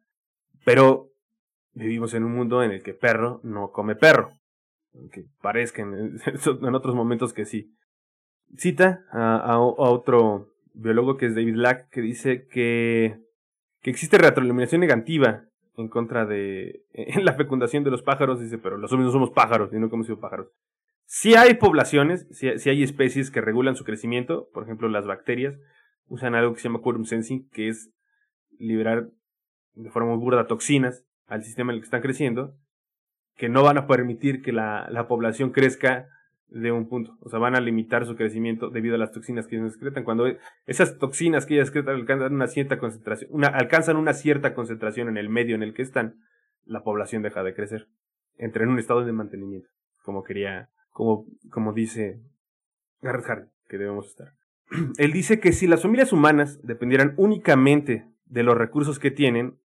[0.64, 1.10] pero
[1.74, 4.30] vivimos en un mundo en el que perro no come perro,
[4.94, 6.18] aunque parezca en,
[6.74, 7.74] otros momentos que sí.
[8.56, 13.18] Cita a, a, a, otro biólogo que es David Lack, que dice que,
[13.80, 15.44] que existe retroiluminación negativa
[15.76, 19.30] en contra de en la fecundación de los pájaros, dice, pero los hombres no somos
[19.30, 20.48] pájaros y no hemos sido pájaros.
[21.04, 25.56] Si hay poblaciones, si hay especies que regulan su crecimiento, por ejemplo las bacterias
[26.06, 27.90] usan algo que se llama quorum sensing, que es
[28.58, 29.08] liberar
[29.74, 32.54] de forma muy burda toxinas al sistema en el que están creciendo,
[33.36, 36.08] que no van a permitir que la, la población crezca
[36.52, 37.16] de un punto.
[37.20, 40.04] O sea, van a limitar su crecimiento debido a las toxinas que ellos excretan.
[40.04, 40.26] Cuando
[40.66, 45.16] esas toxinas que ellos excretan alcanzan una cierta concentración, una, alcanzan una cierta concentración en
[45.16, 46.20] el medio en el que están,
[46.64, 47.88] la población deja de crecer.
[48.36, 49.68] Entra en un estado de mantenimiento,
[50.04, 52.20] como quería como, como dice
[53.00, 54.34] Garrett Hardy, que debemos estar.
[54.98, 59.58] Él dice que si las familias humanas dependieran únicamente de los recursos que tienen,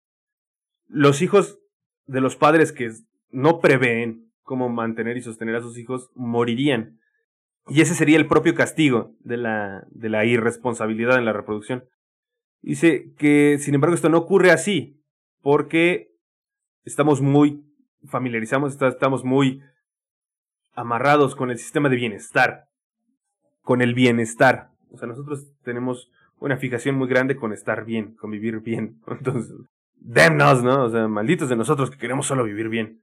[0.87, 1.59] los hijos
[2.07, 2.91] de los padres que
[3.30, 7.01] no prevén cómo mantener y sostener a sus hijos morirían.
[7.69, 11.85] Y ese sería el propio castigo de la, de la irresponsabilidad en la reproducción.
[12.63, 15.01] Dice que, sin embargo, esto no ocurre así,
[15.43, 16.11] porque
[16.85, 17.65] estamos muy
[18.09, 19.63] familiarizamos, estamos muy
[20.75, 22.67] amarrados con el sistema de bienestar,
[23.63, 24.69] con el bienestar.
[24.91, 29.01] O sea, nosotros tenemos una fijación muy grande con estar bien, con vivir bien.
[29.07, 29.55] Entonces,
[29.95, 30.85] demnos, ¿no?
[30.85, 33.03] O sea, malditos de nosotros que queremos solo vivir bien.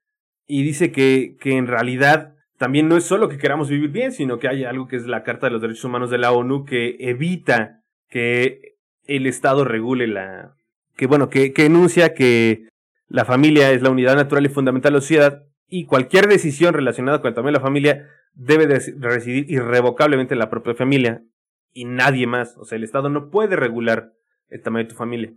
[0.53, 4.37] Y dice que, que en realidad también no es solo que queramos vivir bien, sino
[4.37, 6.97] que hay algo que es la Carta de los Derechos Humanos de la ONU que
[6.99, 8.75] evita que
[9.05, 10.57] el Estado regule la...
[10.97, 12.67] que bueno, que, que enuncia que
[13.07, 17.21] la familia es la unidad natural y fundamental de la sociedad y cualquier decisión relacionada
[17.21, 21.23] con el tamaño de la familia debe de residir irrevocablemente en la propia familia
[21.71, 22.57] y nadie más.
[22.57, 24.11] O sea, el Estado no puede regular
[24.49, 25.33] el tamaño de tu familia.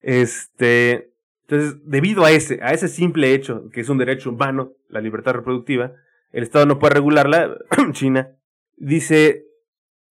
[0.00, 1.10] Este,
[1.48, 5.34] entonces, debido a ese, a ese simple hecho, que es un derecho humano, la libertad
[5.34, 5.92] reproductiva,
[6.32, 7.58] el Estado no puede regularla.
[7.92, 8.30] China
[8.76, 9.44] dice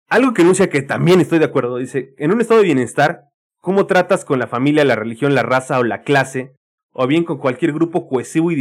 [0.09, 1.77] algo que enuncia que también estoy de acuerdo.
[1.77, 3.25] Dice, en un estado de bienestar,
[3.61, 6.55] ¿cómo tratas con la familia, la religión, la raza o la clase
[6.93, 8.57] o bien con cualquier grupo cohesivo y,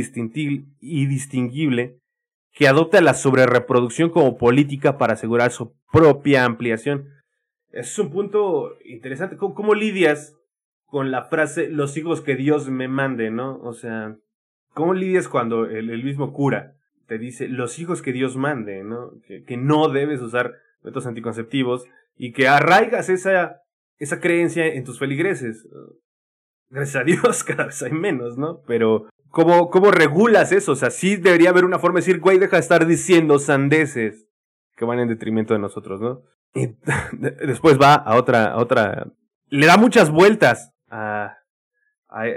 [1.06, 2.00] distinguible
[2.52, 7.10] que adopte la sobrereproducción como política para asegurar su propia ampliación.
[7.72, 9.38] es un punto interesante.
[9.38, 10.37] ¿Cómo, lidias
[10.88, 13.60] con la frase los hijos que Dios me mande, no?
[13.60, 14.18] O sea,
[14.74, 16.74] ¿cómo lidias cuando el, mismo cura
[17.08, 19.12] te dice los hijos que Dios mande, ¿no?
[19.26, 21.86] Que, no debes usar métodos anticonceptivos
[22.16, 23.62] y que arraigas esa,
[23.98, 25.68] esa creencia en tus feligreses
[26.70, 28.62] gracias a Dios, cada vez hay menos, ¿no?
[28.66, 30.74] Pero, ¿cómo, cómo regulas eso?
[30.74, 34.28] O sea, sí debería haber una forma de decir, güey, deja de estar diciendo sandeces
[34.76, 36.22] que van en detrimento de nosotros, ¿no?
[36.54, 36.76] Y
[37.46, 39.12] después va a otra, a otra,
[39.50, 41.38] le da muchas vueltas a,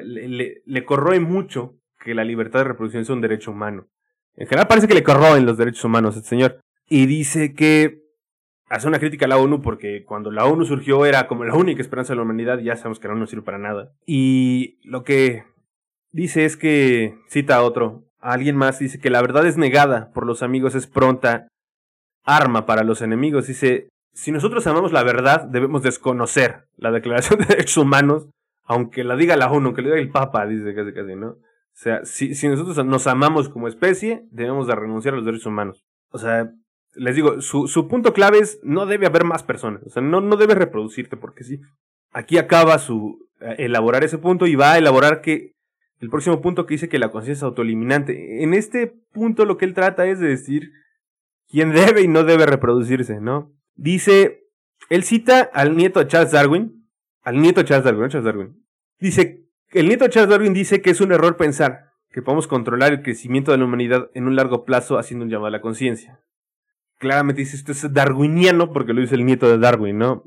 [0.03, 3.89] le, corroe mucho que la libertad de reproducción es un derecho humano.
[4.35, 6.61] En general parece que le corroen los derechos humanos este señor.
[6.89, 8.03] Y dice que
[8.69, 11.83] hace una crítica a la ONU porque cuando la ONU surgió era como la única
[11.83, 13.93] esperanza de la humanidad ya sabemos que la ONU no sirve para nada.
[14.07, 15.45] Y lo que
[16.13, 20.11] dice es que, cita a otro, a alguien más, dice que la verdad es negada
[20.13, 21.49] por los amigos, es pronta
[22.25, 23.47] arma para los enemigos.
[23.47, 28.29] Dice, si nosotros amamos la verdad, debemos desconocer la Declaración de Derechos Humanos,
[28.71, 31.31] aunque la diga la ONU, aunque la diga el Papa, dice casi casi, ¿no?
[31.31, 31.39] O
[31.73, 35.85] sea, si, si nosotros nos amamos como especie, debemos de renunciar a los derechos humanos.
[36.11, 36.53] O sea,
[36.95, 39.83] les digo, su, su punto clave es no debe haber más personas.
[39.87, 41.61] O sea, no, no debe reproducirte, porque sí.
[42.13, 45.57] Aquí acaba su eh, elaborar ese punto y va a elaborar que
[45.99, 48.45] el próximo punto que dice que la conciencia es autoeliminante.
[48.45, 50.71] En este punto lo que él trata es de decir
[51.49, 53.53] quién debe y no debe reproducirse, ¿no?
[53.75, 54.45] Dice,
[54.91, 56.80] él cita al nieto de Charles Darwin,
[57.23, 58.09] al nieto Charles Darwin.
[58.09, 58.65] Charles Darwin.
[58.99, 62.93] Dice, el nieto de Charles Darwin dice que es un error pensar que podemos controlar
[62.93, 66.21] el crecimiento de la humanidad en un largo plazo haciendo un llamado a la conciencia.
[66.99, 70.25] Claramente dice esto es darwiniano porque lo dice el nieto de Darwin, ¿no?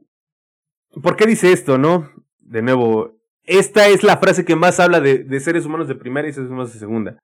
[1.01, 2.09] ¿Por qué dice esto, no?
[2.39, 6.27] De nuevo, esta es la frase que más habla de, de seres humanos de primera
[6.27, 7.19] y seres humanos de segunda.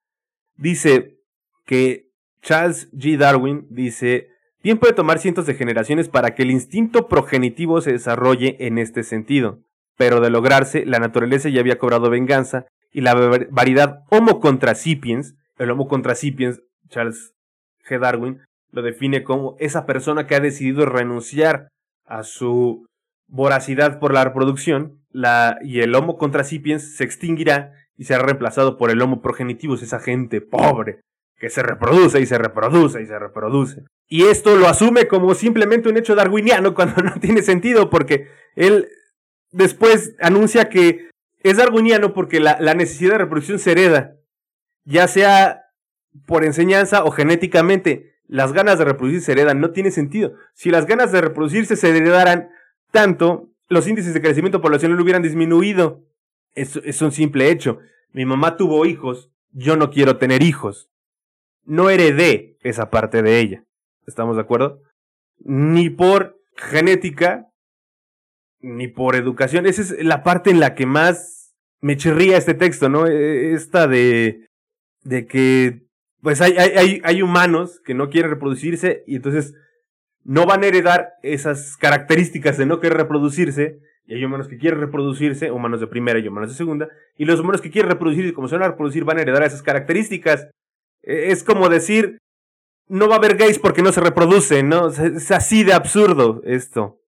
[0.55, 1.19] Dice
[1.65, 2.09] que
[2.41, 3.17] Charles G.
[3.17, 4.29] Darwin dice,
[4.63, 9.03] bien puede tomar cientos de generaciones para que el instinto progenitivo se desarrolle en este
[9.03, 9.59] sentido,
[9.97, 13.13] pero de lograrse, la naturaleza ya había cobrado venganza y la
[13.51, 17.33] variedad Homo contracipiens, el Homo contracipiens, Charles
[17.87, 17.99] G.
[17.99, 18.41] Darwin,
[18.71, 21.69] lo define como esa persona que ha decidido renunciar
[22.05, 22.87] a su
[23.27, 28.91] voracidad por la reproducción, la, y el Homo contracipiens se extinguirá y será reemplazado por
[28.91, 31.01] el Homo progenitivus, esa gente pobre
[31.39, 33.85] que se reproduce y se reproduce y se reproduce.
[34.07, 38.89] Y esto lo asume como simplemente un hecho darwiniano cuando no tiene sentido porque él
[39.51, 41.09] después anuncia que
[41.41, 44.17] es darwiniano porque la, la necesidad de reproducción se hereda,
[44.83, 45.63] ya sea
[46.25, 48.17] por enseñanza o genéticamente.
[48.27, 50.33] Las ganas de reproducirse se heredan, no tiene sentido.
[50.53, 52.49] Si las ganas de reproducirse se heredaran
[52.91, 56.03] tanto, los índices de crecimiento poblacional hubieran disminuido.
[56.53, 57.79] Es, es un simple hecho.
[58.11, 60.89] Mi mamá tuvo hijos, yo no quiero tener hijos.
[61.69, 63.63] No heredé esa parte de ella.
[64.07, 64.81] ¿Estamos de acuerdo?
[65.37, 67.45] Ni por genética,
[68.59, 69.67] ni por educación.
[69.67, 73.05] Esa es la parte en la que más me chirría este texto, ¿no?
[73.05, 74.47] E, esta de,
[75.03, 75.83] de que,
[76.23, 79.53] pues hay, hay, hay humanos que no quieren reproducirse y entonces
[80.23, 83.77] no van a heredar esas características de no querer reproducirse.
[84.07, 86.89] Y hay humanos que quieren reproducirse, humanos de primera y humanos de segunda.
[87.15, 89.61] Y los humanos que quieren reproducirse, como se van a reproducir, van a heredar esas
[89.61, 90.49] características.
[91.09, 92.19] E, es como decir,
[92.87, 94.87] no va a haber gays porque no se reproducen, ¿no?
[94.87, 97.01] Es así de absurdo esto.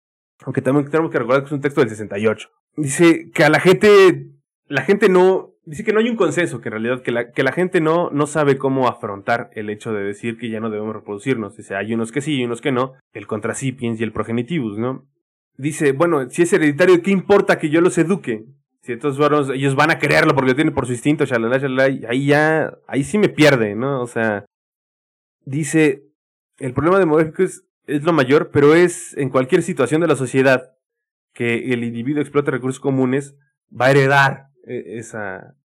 [0.44, 2.48] Aunque también tenemos que recordar que es un texto del 68.
[2.76, 4.30] Dice que a la gente,
[4.66, 7.42] la gente no, dice que no hay un consenso, que en realidad que la, que
[7.42, 10.94] la gente no, no sabe cómo afrontar el hecho de decir que ya no debemos
[10.94, 11.56] reproducirnos.
[11.56, 15.08] Dice, hay unos que sí y unos que no, el contracipiens y el progenitivus, ¿no?
[15.56, 18.44] Dice, bueno, si es hereditario, ¿qué importa que yo los eduque?
[18.96, 22.26] Si varones, ellos van a quererlo porque lo tienen por su instinto, shalala, shalala, ahí
[22.26, 24.00] ya, ahí sí me pierde, ¿no?
[24.00, 24.44] O sea,
[25.44, 26.04] dice,
[26.58, 30.74] el problema demográfico es es lo mayor, pero es en cualquier situación de la sociedad
[31.32, 33.34] que el individuo explote recursos comunes,
[33.68, 35.56] va a heredar e, esa,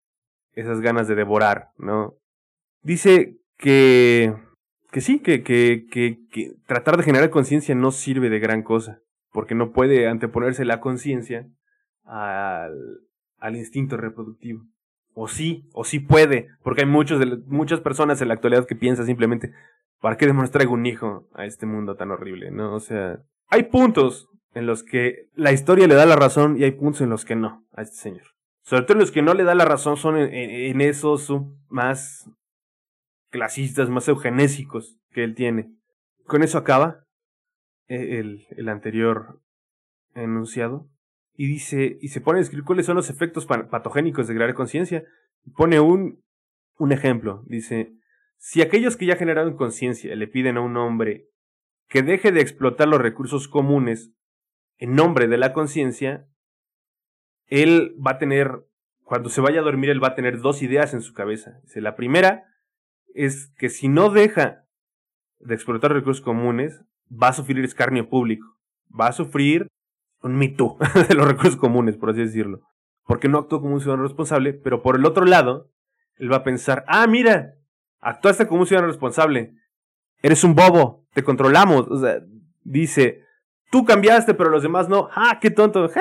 [0.53, 2.15] esas ganas de devorar, ¿no?
[2.81, 4.33] Dice que,
[4.91, 9.01] que sí, que, que, que, que tratar de generar conciencia no sirve de gran cosa,
[9.31, 11.47] porque no puede anteponerse la conciencia
[12.05, 13.01] al,
[13.43, 14.65] al instinto reproductivo.
[15.13, 18.75] O sí, o sí puede, porque hay muchos de, muchas personas en la actualidad que
[18.75, 19.51] piensan simplemente,
[19.99, 22.51] ¿para qué demonios traigo un hijo a este mundo tan horrible?
[22.51, 22.73] ¿No?
[22.73, 23.19] O sea,
[23.49, 27.09] hay puntos en los que la historia le da la razón y hay puntos en
[27.09, 28.23] los que no a este señor.
[28.63, 31.29] Sobre todo los que no le da la razón son en, esos
[31.67, 32.29] más
[33.29, 35.69] clasistas, más eugenésicos que él tiene.
[36.25, 37.03] Con eso acaba
[37.89, 39.41] e, el, el anterior
[40.15, 40.87] enunciado
[41.35, 45.03] y dice y se pone a describir cuáles son los efectos patogénicos de crear conciencia.
[45.55, 46.23] Pone un
[46.77, 47.93] un ejemplo, dice
[48.43, 51.29] si aquellos que ya generaron conciencia le piden a un hombre
[51.87, 54.11] que deje de explotar los recursos comunes
[54.77, 56.27] en nombre de la conciencia,
[57.47, 58.65] él va a tener,
[59.03, 61.61] cuando se vaya a dormir, él va a tener dos ideas en su cabeza.
[61.75, 62.43] La primera
[63.13, 64.65] es que si no deja
[65.39, 68.57] de explotar recursos comunes, va a sufrir escarnio público,
[68.89, 69.67] va a sufrir
[70.23, 70.77] un mito
[71.09, 72.61] de los recursos comunes, por así decirlo,
[73.05, 75.69] porque no actuó como un ciudadano responsable, pero por el otro lado,
[76.15, 77.55] él va a pensar, ah, mira,
[77.99, 79.53] actuaste como un ciudadano responsable.
[80.21, 81.87] Eres un bobo, te controlamos.
[81.89, 82.21] O sea,
[82.63, 83.23] dice,
[83.71, 85.09] tú cambiaste, pero los demás no.
[85.13, 85.89] ¡Ah, qué tonto!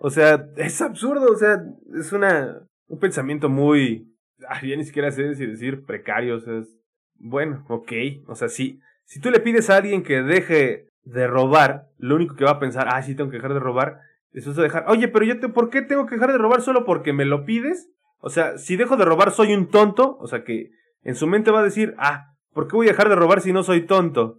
[0.00, 1.32] O sea, es absurdo.
[1.32, 1.62] O sea,
[1.98, 4.14] es una, un pensamiento muy.
[4.48, 6.36] Ah, ya ni siquiera sé si decir precario.
[6.36, 6.68] O sea, es,
[7.16, 7.92] bueno, ok.
[8.26, 12.36] O sea, si, si tú le pides a alguien que deje de robar, lo único
[12.36, 14.00] que va a pensar, ah, sí, tengo que dejar de robar,
[14.32, 14.84] eso es dejar.
[14.88, 17.46] Oye, pero yo te, ¿por qué tengo que dejar de robar solo porque me lo
[17.46, 17.90] pides?
[18.18, 20.70] O sea, si dejo de robar soy un tonto, o sea que
[21.02, 23.52] en su mente va a decir, ah, ¿por qué voy a dejar de robar si
[23.52, 24.38] no soy tonto?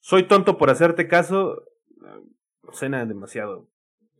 [0.00, 1.62] Soy tonto por hacerte caso.
[2.72, 3.68] Suena demasiado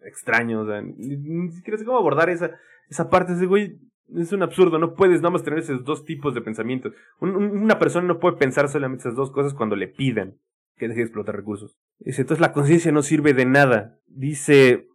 [0.03, 2.53] extraño, o sea, ni, siquiera sé cómo abordar esa,
[2.89, 3.35] esa parte.
[3.35, 3.79] Ese güey
[4.17, 6.95] es un absurdo, no puedes nada más tener esos dos tipos de pensamientos.
[7.21, 10.39] una persona no puede pensar solamente esas dos cosas cuando le pidan
[10.83, 11.77] que deje de explotar recursos.
[12.01, 13.99] Dice, entonces la conciencia no sirve de nada.
[14.09, 14.89] Dice,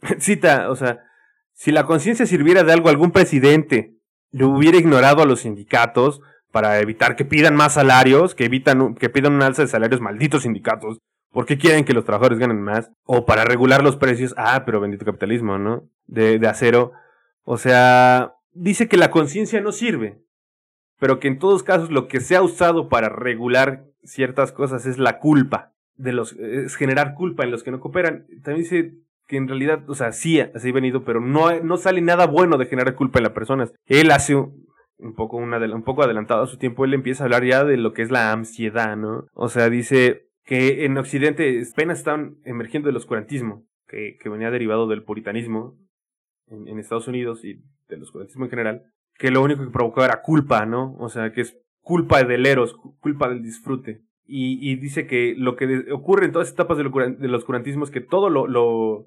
[0.20, 1.00] cita, o sea,
[1.54, 3.96] si la conciencia sirviera de algo, algún presidente
[4.30, 6.20] le hubiera ignorado a los sindicatos
[6.52, 10.44] para evitar que pidan más salarios, que evitan que pidan un alza de salarios, malditos
[10.44, 10.98] sindicatos,
[11.32, 15.04] porque quieren que los trabajadores ganen más, o para regular los precios, ah, pero bendito
[15.04, 15.90] capitalismo, ¿no?
[16.06, 16.92] De acero.
[17.42, 20.22] O sea, dice que la conciencia no sirve,
[21.00, 24.98] pero que en todos casos lo que se ha usado para regular ciertas cosas es
[24.98, 28.26] la culpa de los es generar culpa en los que no cooperan.
[28.42, 28.94] También dice
[29.26, 32.58] que en realidad, o sea, sí, así ha venido, pero no, no sale nada bueno
[32.58, 33.72] de generar culpa en las personas.
[33.86, 37.64] Él hace un poco, un poco adelantado a su tiempo, él empieza a hablar ya
[37.64, 39.26] de lo que es la ansiedad, ¿no?
[39.32, 44.86] O sea, dice que en Occidente apenas están emergiendo el oscurantismo, que, que venía derivado
[44.86, 45.76] del puritanismo
[46.48, 48.82] en, en Estados Unidos y del oscurantismo en general,
[49.18, 50.94] que lo único que provocó era culpa, ¿no?
[50.98, 54.02] O sea, que es culpa del eros, culpa del disfrute.
[54.26, 58.30] Y, dice que lo que ocurre en todas las etapas del, oscurantismo es que todo
[58.30, 59.06] lo, lo,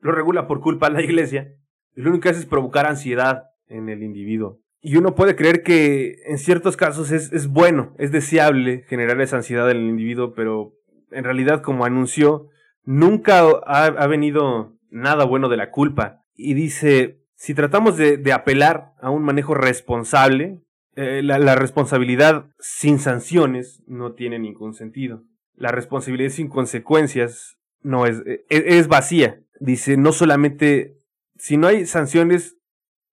[0.00, 1.54] regula por culpa de la iglesia.
[1.94, 4.58] Y lo único que hace es provocar ansiedad en el individuo.
[4.80, 9.36] Y uno puede creer que en ciertos casos es, es bueno, es deseable generar esa
[9.36, 10.72] ansiedad en el individuo, pero
[11.10, 12.48] en realidad, como anunció,
[12.84, 16.22] nunca ha, ha venido nada bueno de la culpa.
[16.34, 20.63] Y dice, si tratamos de apelar a un manejo responsable,
[20.96, 25.24] eh, la, responsabilidad sin sanciones no tiene ningún sentido.
[25.54, 29.40] La responsabilidad sin consecuencias no es, es, e, es vacía.
[29.60, 30.96] Dice, no solamente,
[31.36, 32.56] si no hay sanciones,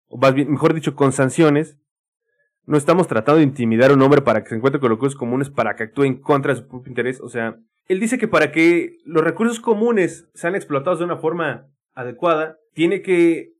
[0.07, 1.77] o más bien, mejor dicho, con sanciones,
[2.65, 5.49] no estamos tratando de intimidar a un hombre para que se encuentre con recursos comunes
[5.49, 7.19] para que actúe en contra de su propio interés.
[7.19, 7.57] O sea,
[7.87, 13.01] él dice que para que los recursos comunes sean explotados de una forma adecuada, tiene
[13.01, 13.53] que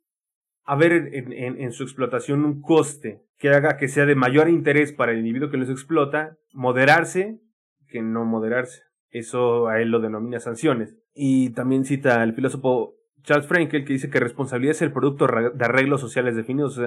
[0.70, 5.18] haber en, su explotación un coste que haga que sea de mayor interés para el
[5.18, 7.40] individuo que los explota, moderarse
[7.88, 8.84] que no moderarse.
[9.10, 10.96] Eso a él lo denomina sanciones.
[11.16, 12.94] Y también cita al filósofo
[13.24, 16.80] Charles Frankel que dice que responsabilidad es el producto de arreglos sociales definidos.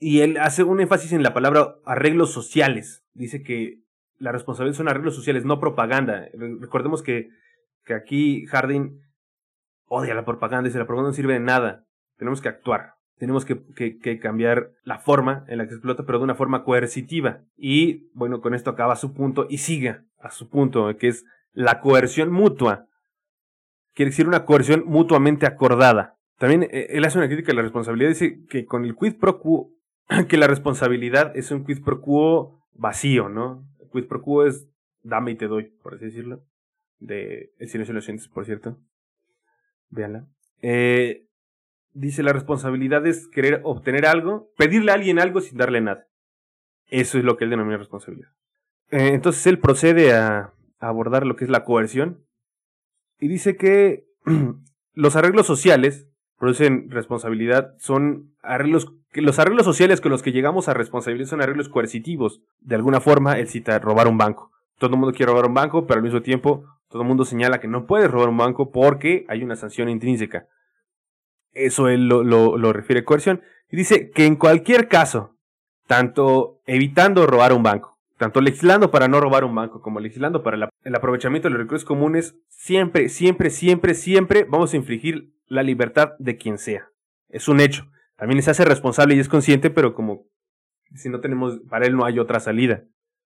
[0.00, 3.04] y él hace un énfasis en la palabra arreglos sociales.
[3.12, 3.82] Dice que
[4.18, 6.26] la responsabilidad son arreglos sociales, no propaganda.
[6.32, 7.28] Recordemos que,
[7.84, 8.98] que aquí Harding
[9.88, 11.84] odia la propaganda, dice la propaganda no sirve de nada.
[12.16, 12.95] Tenemos que actuar.
[13.18, 16.64] Tenemos que, que, cambiar la forma en la que se explota, pero de una forma
[16.64, 17.40] coercitiva.
[17.56, 21.80] Y bueno, con esto acaba su punto y sigue a su punto, que es la
[21.80, 22.86] coerción mutua.
[23.94, 26.16] Quiere decir una coerción mutuamente acordada.
[26.38, 29.40] También eh, él hace una crítica a la responsabilidad, dice que con el quid pro
[29.40, 29.70] quo,
[30.28, 33.64] que la responsabilidad es un quid pro quo vacío, ¿no?
[33.80, 34.68] El quid pro quo es
[35.02, 36.44] dame y te doy, por así decirlo.
[36.98, 38.78] De El silencio de los por cierto.
[39.90, 40.26] Véanla.
[40.62, 41.25] Eh,
[41.96, 46.06] dice la responsabilidad es querer obtener algo, pedirle a alguien algo sin darle nada.
[46.88, 48.28] Eso es lo que él denomina responsabilidad.
[48.90, 52.24] Eh, entonces él procede a, a, abordar lo que es la coerción
[53.18, 54.06] y dice que
[54.92, 60.68] los arreglos sociales producen responsabilidad, son arreglos, que los arreglos sociales con los que llegamos
[60.68, 62.42] a responsabilidad son arreglos coercitivos.
[62.60, 64.52] De alguna forma, él cita robar un banco.
[64.78, 67.58] Todo el mundo quiere robar un banco, pero al mismo tiempo todo el mundo señala
[67.58, 70.46] que no puedes robar un banco porque hay una sanción intrínseca.
[71.56, 73.40] Eso él lo, lo, refiere a coerción.
[73.70, 75.36] Y dice que en cualquier caso,
[75.86, 80.70] tanto evitando robar un banco, tanto legislando para no robar un banco como legislando para
[80.84, 86.10] el, aprovechamiento de los recursos comunes, siempre, siempre, siempre, siempre vamos a infligir la libertad
[86.18, 86.90] de quien sea.
[87.30, 87.88] Es un hecho.
[88.16, 90.26] También se hace responsable y es consciente, pero como
[90.94, 92.84] si no tenemos, para él no hay otra salida.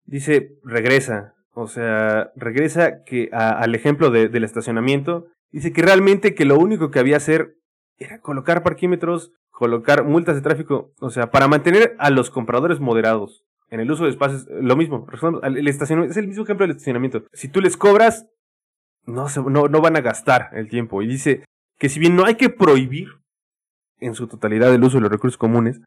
[0.06, 1.36] Dice, regresa.
[1.54, 5.28] O sea, regresa que al ejemplo de, del estacionamiento.
[5.52, 7.58] Dice que realmente que lo único que había hacer
[7.98, 13.44] era colocar parquímetros, colocar multas de tráfico, o sea, para mantener a los compradores moderados
[13.70, 15.08] en el uso de espacios, lo mismo,
[15.44, 17.24] el estacionamiento, es el mismo ejemplo del estacionamiento.
[17.34, 18.28] Si tú les cobras,
[19.06, 21.02] no, no, no van a gastar el tiempo.
[21.02, 21.44] Y dice
[21.80, 23.08] que si bien no hay que prohibir
[24.00, 25.82] en su totalidad el uso de los recursos comunes,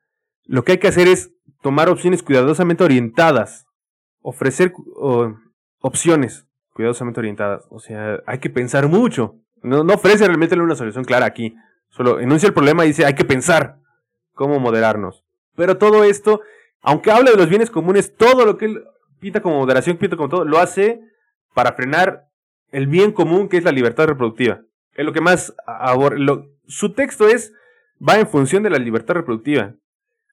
[0.45, 1.33] lo que hay que hacer es
[1.63, 3.67] tomar opciones cuidadosamente orientadas,
[4.21, 4.73] ofrecer
[5.81, 7.67] opciones cuidadosamente orientadas.
[7.71, 9.37] O sea, hay que pensar mucho.
[9.63, 11.55] No, no ofrece realmente una solución clara aquí.
[11.97, 13.79] Solo enuncia el problema y dice hay que pensar
[14.35, 15.25] cómo moderarnos.
[15.55, 16.43] Pero todo esto,
[16.83, 18.85] aunque habla de los bienes comunes, todo lo que él
[19.19, 21.01] pinta como moderación, pinta como todo, lo hace
[21.55, 22.29] para frenar
[22.71, 24.61] el bien común que es la libertad reproductiva.
[24.93, 25.55] Es lo que más
[26.17, 27.55] lo, su texto es
[28.07, 29.75] va en función de la libertad reproductiva.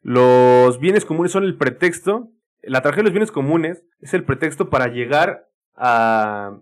[0.02, 2.30] Los bienes comunes son el pretexto,
[2.62, 6.58] la tragedia de los bienes comunes es el pretexto para llegar a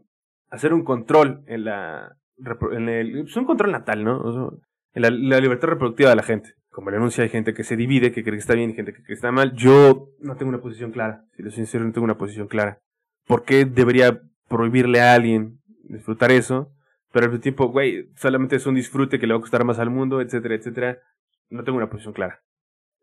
[0.51, 2.17] hacer un control en la
[2.71, 4.61] en el, es un control natal, ¿no?
[4.93, 6.53] En la, libertad reproductiva de la gente.
[6.69, 8.91] Como le anuncia, hay gente que se divide, que cree que está bien y gente
[8.91, 9.53] que cree que está mal.
[9.53, 11.25] Yo no tengo una posición clara.
[11.35, 12.79] Si lo sincero, no tengo una posición clara.
[13.27, 16.73] ¿Por qué debería prohibirle a alguien disfrutar eso?
[17.11, 19.89] Pero al tiempo, güey, solamente es un disfrute que le va a costar más al
[19.89, 20.99] mundo, etcétera, etcétera.
[21.49, 22.41] No tengo una posición clara.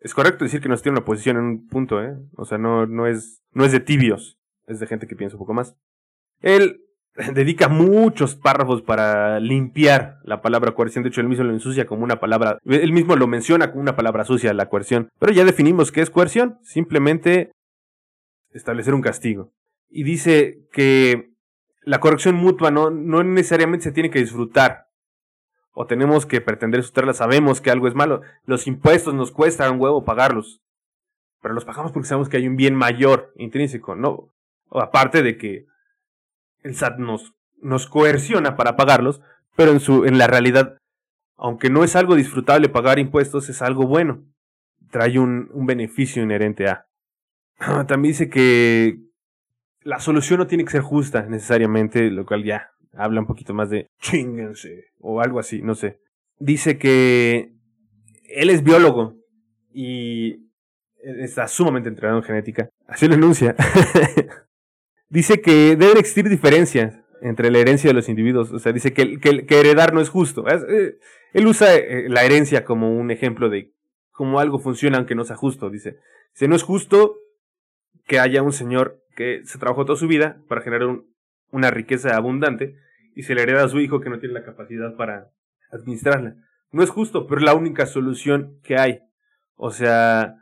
[0.01, 2.17] Es correcto decir que no se tiene una posición en un punto, ¿eh?
[2.37, 4.39] O sea, no, no, es, no es de tibios.
[4.67, 5.77] Es de gente que piensa un poco más.
[6.41, 6.81] Él
[7.35, 11.03] dedica muchos párrafos para limpiar la palabra coerción.
[11.03, 12.59] De hecho, él mismo lo ensucia como una palabra.
[12.65, 15.09] Él mismo lo menciona como una palabra sucia, la coerción.
[15.19, 16.59] Pero ya definimos qué es coerción.
[16.63, 17.51] Simplemente
[18.51, 19.53] establecer un castigo.
[19.91, 21.31] Y dice que
[21.83, 24.87] la corrección mutua no, no necesariamente se tiene que disfrutar.
[25.73, 27.15] O tenemos que pretender disfrutarla.
[27.15, 28.23] Sabemos que algo es malo.
[28.45, 30.61] Los impuestos nos cuesta un huevo pagarlos.
[31.41, 34.33] Pero los pagamos porque sabemos que hay un bien mayor intrínseco, ¿no?
[34.69, 35.67] O aparte de que
[36.63, 39.21] el SAT nos, nos coerciona para pagarlos,
[39.57, 40.79] pero en, su, en la realidad,
[41.37, 44.25] aunque no es algo disfrutable pagar impuestos, es algo bueno.
[44.91, 46.87] Trae un, un beneficio inherente a.
[47.87, 48.99] También dice que
[49.83, 53.71] la solución no tiene que ser justa necesariamente, lo cual ya habla un poquito más
[53.71, 56.01] de chingense o algo así, no sé.
[56.39, 57.53] Dice que
[58.29, 59.17] él es biólogo
[59.73, 60.49] y
[61.03, 62.69] está sumamente entrenado en genética.
[62.87, 63.55] Así lo enuncia.
[65.09, 68.53] dice que deben existir diferencias entre la herencia de los individuos.
[68.53, 70.45] O sea, dice que, que, heredar no es justo.
[70.49, 70.99] Eh,
[71.33, 73.73] él usa eh, la herencia como un ejemplo de
[74.11, 75.71] cómo algo funciona aunque no sea justo.
[75.71, 75.99] Dice,
[76.33, 77.17] si no es justo
[78.07, 81.01] que haya un señor que se trabajó toda su vida para generar
[81.51, 82.77] una riqueza abundante
[83.15, 85.31] y se le hereda a su hijo que no tiene la capacidad para
[85.73, 86.37] administrarla.
[86.71, 89.01] No es justo, pero es la única solución que hay.
[89.57, 90.37] O sea,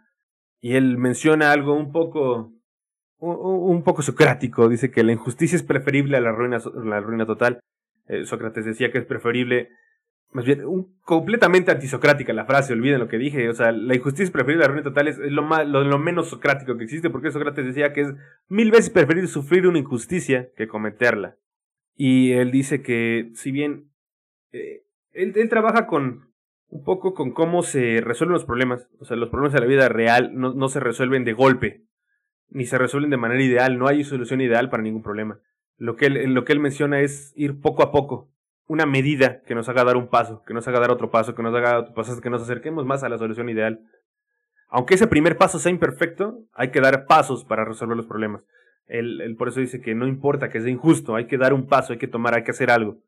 [0.60, 2.52] y él menciona algo un poco
[3.18, 7.60] un poco socrático, dice que la injusticia es preferible a la ruina, la ruina total.
[8.08, 9.70] Eh, Sócrates decía que es preferible,
[10.32, 14.24] más bien, un, completamente antisocrática la frase, olviden lo que dije, o sea, la injusticia
[14.24, 17.30] es preferible a la ruina total es, lo, más, lo, menos socrático que existe, porque
[17.30, 18.14] Sócrates decía que es
[18.48, 21.36] mil veces preferible sufrir una injusticia que cometerla.
[21.94, 23.90] Y él dice que, si bien
[24.52, 26.26] eh, él, él trabaja con
[26.68, 29.88] un poco con cómo se resuelven los problemas, o sea, los problemas de la vida
[29.88, 31.85] real no, no se resuelven de golpe,
[32.48, 35.38] ni se resuelven de manera ideal, no hay solución ideal para ningún problema.
[35.76, 38.30] Lo que él, lo que él menciona es ir poco a poco,
[38.66, 41.42] una medida que nos haga dar un paso, que nos haga dar otro paso, que
[41.42, 43.80] nos haga otro paso, que nos acerquemos más a la solución ideal.
[44.68, 48.44] Aunque ese primer paso sea imperfecto, hay que dar pasos para resolver los problemas.
[48.86, 51.66] Él, él por eso dice que no importa que sea injusto, hay que dar un
[51.66, 52.98] paso, hay que tomar, hay que hacer algo.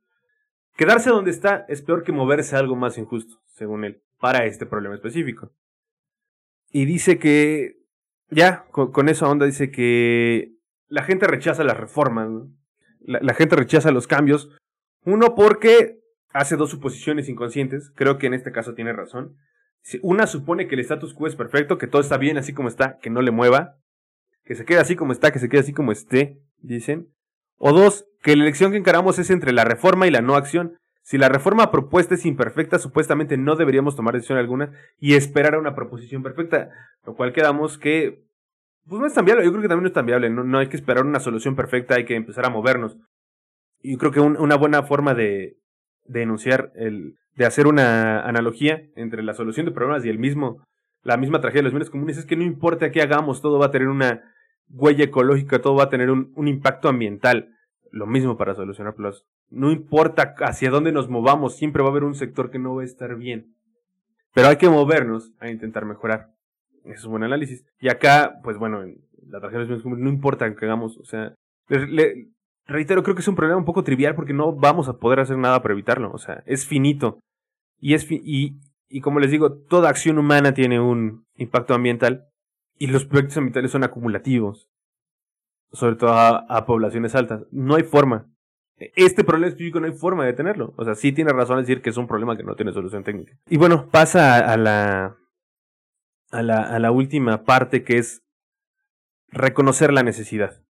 [0.77, 4.67] Quedarse donde está es peor que moverse a algo más injusto, según él, para este
[4.67, 5.51] problema específico.
[6.71, 7.78] Y dice que
[8.31, 10.53] ya, con, esa onda dice que
[10.89, 12.29] la gente rechaza las reformas,
[13.01, 14.51] la, gente rechaza los cambios.
[15.05, 16.01] Uno porque
[16.31, 19.37] hace dos suposiciones inconscientes, creo que en este caso tiene razón.
[20.03, 22.99] Una supone que el status quo es perfecto, que todo está bien así como está,
[23.01, 23.77] que no le mueva,
[24.45, 27.09] que se quede así como está, que se quede así como esté, dicen.
[27.57, 30.77] O dos, que la elección que encaramos es entre la reforma y la no acción.
[31.09, 35.59] Si la reforma propuesta es imperfecta, supuestamente no deberíamos tomar decisión alguna y esperar a
[35.59, 36.69] una proposición perfecta,
[37.07, 38.27] lo cual quedamos que
[38.87, 40.67] pues no es tan viable, yo creo que también no es tan viable, no, hay
[40.67, 42.99] que esperar una solución perfecta, hay que empezar a movernos.
[43.83, 45.57] Yo creo que una buena forma de,
[46.05, 50.63] de enunciar, el, de hacer una analogía entre la solución de problemas y el mismo,
[51.03, 53.67] la misma tragedia de los bienes comunes es que no importa qué hagamos, todo va
[53.67, 54.25] a tener una
[54.69, 57.55] huella ecológica, todo va a tener un impacto ambiental.
[57.91, 59.25] Lo mismo para solucionar problemas.
[59.51, 62.83] No importa hacia dónde nos movamos, siempre va a haber un sector que no va
[62.83, 63.55] a estar bien.
[64.35, 66.33] Pero hay que movernos a intentar mejorar.
[66.85, 67.65] Eso es un buen análisis.
[67.81, 71.35] Y acá, pues bueno, en la los no importa que hagamos, o sea,
[72.67, 75.37] reitero, creo que es un problema un poco trivial porque no vamos a poder hacer
[75.39, 77.21] nada para evitarlo, o sea, es finito.
[77.81, 78.59] Y es y,
[78.89, 82.29] y como les digo, toda acción humana tiene un impacto ambiental
[82.79, 84.69] y los proyectos ambientales son acumulativos,
[85.73, 87.43] sobre todo a poblaciones altas.
[87.51, 88.29] No hay forma
[88.79, 90.73] este problema específico no hay forma de detenerlo.
[90.77, 93.33] O sea, sí tiene razón decir que es un problema que no tiene solución técnica.
[93.49, 95.17] Y bueno, pasa a la,
[96.31, 98.23] a la, a la última parte que es
[99.31, 100.63] reconocer la necesidad.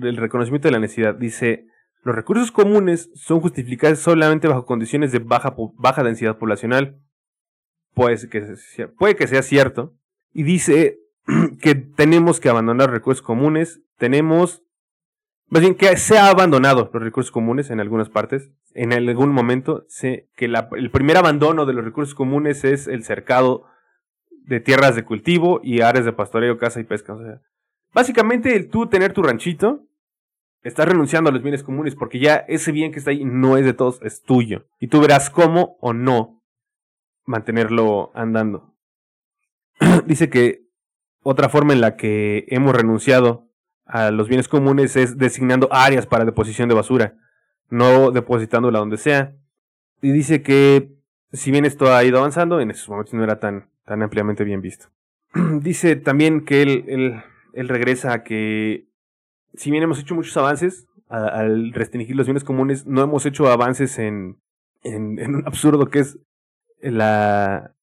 [0.00, 1.14] El reconocimiento de la necesidad.
[1.14, 1.66] Dice,
[2.02, 6.98] los recursos comunes son justificados solamente bajo condiciones de baja, baja densidad poblacional.
[7.94, 8.56] Puede que,
[8.98, 9.94] puede que sea cierto.
[10.32, 10.98] Y dice
[11.60, 13.80] que tenemos que abandonar recursos comunes.
[14.02, 14.64] Tenemos
[15.46, 18.50] más bien que se ha abandonado los recursos comunes en algunas partes.
[18.74, 23.64] En algún momento sé que el primer abandono de los recursos comunes es el cercado
[24.28, 27.14] de tierras de cultivo y áreas de pastoreo, caza y pesca.
[27.14, 27.42] O sea,
[27.94, 29.86] básicamente el tú tener tu ranchito,
[30.64, 33.64] estás renunciando a los bienes comunes porque ya ese bien que está ahí no es
[33.64, 34.66] de todos, es tuyo.
[34.80, 36.42] Y tú verás cómo o no
[37.24, 38.74] mantenerlo andando.
[40.06, 40.66] Dice que
[41.22, 43.51] otra forma en la que hemos renunciado
[43.84, 47.14] a los bienes comunes es designando áreas para deposición de basura,
[47.68, 49.34] no depositándola donde sea.
[50.00, 50.92] Y dice que
[51.32, 54.60] si bien esto ha ido avanzando, en esos momentos no era tan, tan ampliamente bien
[54.60, 54.88] visto.
[55.60, 57.22] dice también que él,
[57.54, 58.88] él, regresa a que
[59.54, 63.98] si bien hemos hecho muchos avances al restringir los bienes comunes, no hemos hecho avances
[63.98, 64.38] en,
[64.82, 66.18] en, en un absurdo que es
[66.80, 67.74] la,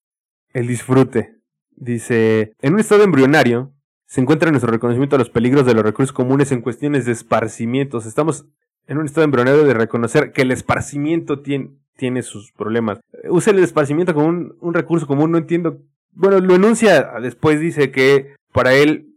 [0.53, 1.35] el disfrute.
[1.75, 3.71] Dice, en un estado embrionario
[4.09, 8.07] se encuentra nuestro reconocimiento de los peligros de los recursos comunes en cuestiones de esparcimientos.
[8.07, 8.47] Estamos
[8.87, 12.99] en un estado embrionario de reconocer que el esparcimiento tiene, tiene sus problemas.
[13.29, 15.77] Usa el esparcimiento como un, recurso común, no entiendo.
[16.11, 19.13] Bueno, lo enuncia, después dice que para él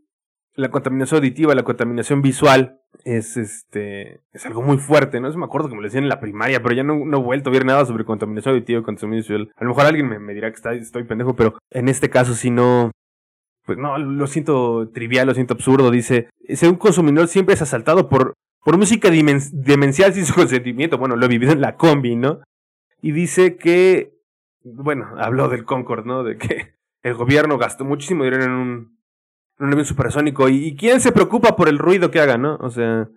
[0.57, 5.29] la contaminación auditiva, la contaminación visual es este es algo muy fuerte, ¿no?
[5.29, 7.23] Eso me acuerdo que me lo decían en la primaria, pero ya no, no he
[7.23, 9.55] vuelto a ver nada sobre contaminación auditiva y contaminación visual.
[9.57, 12.91] A lo mejor alguien me, dirá que estoy pendejo, pero en este caso si no
[13.65, 18.09] pues no, lo siento trivial, lo siento absurdo, dice, ser un consumidor siempre es asaltado
[18.09, 18.35] por
[18.65, 20.97] por música demencial sin su consentimiento.
[20.97, 22.43] Bueno, lo he vivido en la combi, ¿no?
[23.01, 24.15] Y dice que,
[24.63, 26.23] bueno, habló del Concord, ¿no?
[26.23, 29.03] De que el gobierno gastó muchísimo dinero en un
[29.59, 30.49] un avión supersónico.
[30.49, 32.57] ¿Y, quién se preocupa por el ruido que haga, no?
[32.61, 33.09] O sea,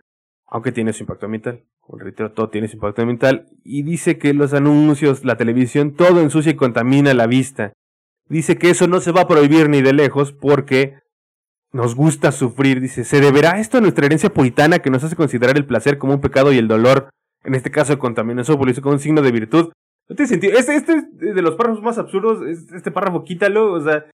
[0.48, 1.64] aunque tiene su impacto ambiental.
[1.80, 3.48] Como reitero, todo tiene su impacto ambiental.
[3.64, 7.74] Y dice que los anuncios, la televisión, todo ensucia y contamina la vista.
[8.28, 11.00] Dice que eso no se va a prohibir ni de lejos porque
[11.72, 12.82] nos gusta sufrir.
[12.82, 16.14] Dice, ¿se deberá esto a nuestra herencia puritana que nos hace considerar el placer como
[16.14, 17.10] un pecado y el dolor,
[17.44, 19.72] en este caso contaminación, como un signo de virtud?
[20.08, 20.58] No tiene sentido.
[20.58, 22.42] Este, este es de los párrafos más absurdos.
[22.74, 23.74] Este párrafo, quítalo.
[23.74, 24.06] O sea,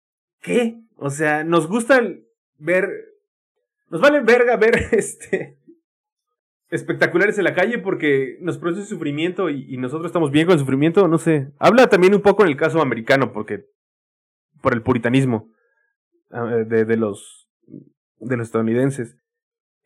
[0.42, 0.82] ¿qué?
[0.96, 2.02] O sea, nos gusta
[2.58, 2.90] ver.
[3.90, 5.58] Nos vale verga ver este.
[6.70, 11.08] espectaculares en la calle porque nos produce sufrimiento y, nosotros estamos bien con el sufrimiento,
[11.08, 11.52] no sé.
[11.60, 13.66] Habla también un poco en el caso americano, porque.
[14.62, 15.50] Por el puritanismo
[16.30, 17.50] de, de los.
[18.20, 19.18] de los estadounidenses.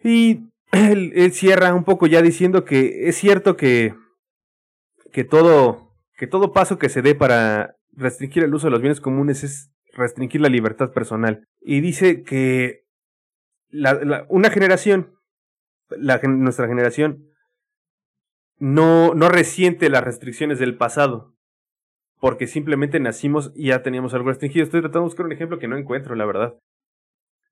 [0.04, 3.96] Y él, cierra un poco ya diciendo que es cierto que.
[5.12, 5.92] que todo.
[6.18, 9.72] que todo paso que se dé para restringir el uso de los bienes comunes es
[9.94, 11.48] restringir la libertad personal.
[11.62, 12.84] Y dice que
[13.70, 15.16] la, una generación,
[15.90, 17.30] la, nuestra generación,
[18.58, 21.35] no, no resiente las restricciones del pasado.
[22.20, 24.64] Porque simplemente nacimos y ya teníamos algo restringido.
[24.64, 26.56] Estoy tratando de buscar un ejemplo que no encuentro, la verdad.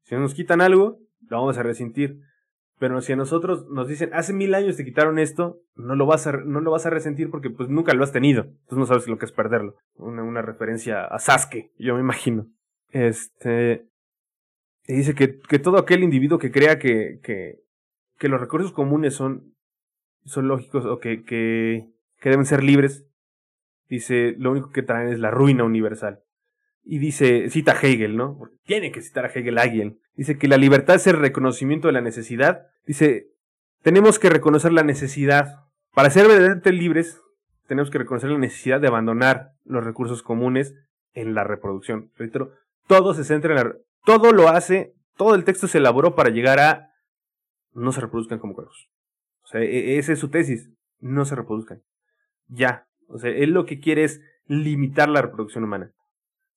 [0.03, 0.99] Si nos quitan algo,
[1.29, 2.19] lo vamos a resentir.
[2.79, 6.27] Pero si a nosotros nos dicen, hace mil años te quitaron esto, no lo vas
[6.27, 8.43] a, no lo vas a resentir porque pues nunca lo has tenido.
[8.43, 9.75] Entonces no sabes lo que es perderlo.
[9.95, 12.47] Una, una referencia a Sasuke, yo me imagino.
[12.89, 13.87] Este.
[14.85, 17.59] Y dice que, que todo aquel individuo que crea que, que,
[18.17, 19.55] que los recursos comunes son,
[20.25, 21.87] son lógicos o que, que,
[22.19, 23.05] que deben ser libres,
[23.95, 26.19] dice, lo único que traen es la ruina universal.
[26.83, 28.37] Y dice, cita a Hegel, ¿no?
[28.37, 29.99] Porque tiene que citar a Hegel alguien.
[30.15, 32.67] Dice que la libertad es el reconocimiento de la necesidad.
[32.85, 33.27] Dice,
[33.81, 35.65] tenemos que reconocer la necesidad.
[35.93, 37.21] Para ser verdaderamente libres,
[37.67, 40.75] tenemos que reconocer la necesidad de abandonar los recursos comunes
[41.13, 42.11] en la reproducción.
[42.17, 42.51] Reitero,
[42.87, 43.75] todo se centra en la...
[44.05, 46.89] Todo lo hace, todo el texto se elaboró para llegar a...
[47.73, 48.89] No se reproduzcan como cuervos.
[49.43, 50.69] O sea, e, esa es su tesis.
[50.99, 51.81] No se reproduzcan.
[52.47, 52.87] Ya.
[53.07, 55.93] O sea, él lo que quiere es limitar la reproducción humana.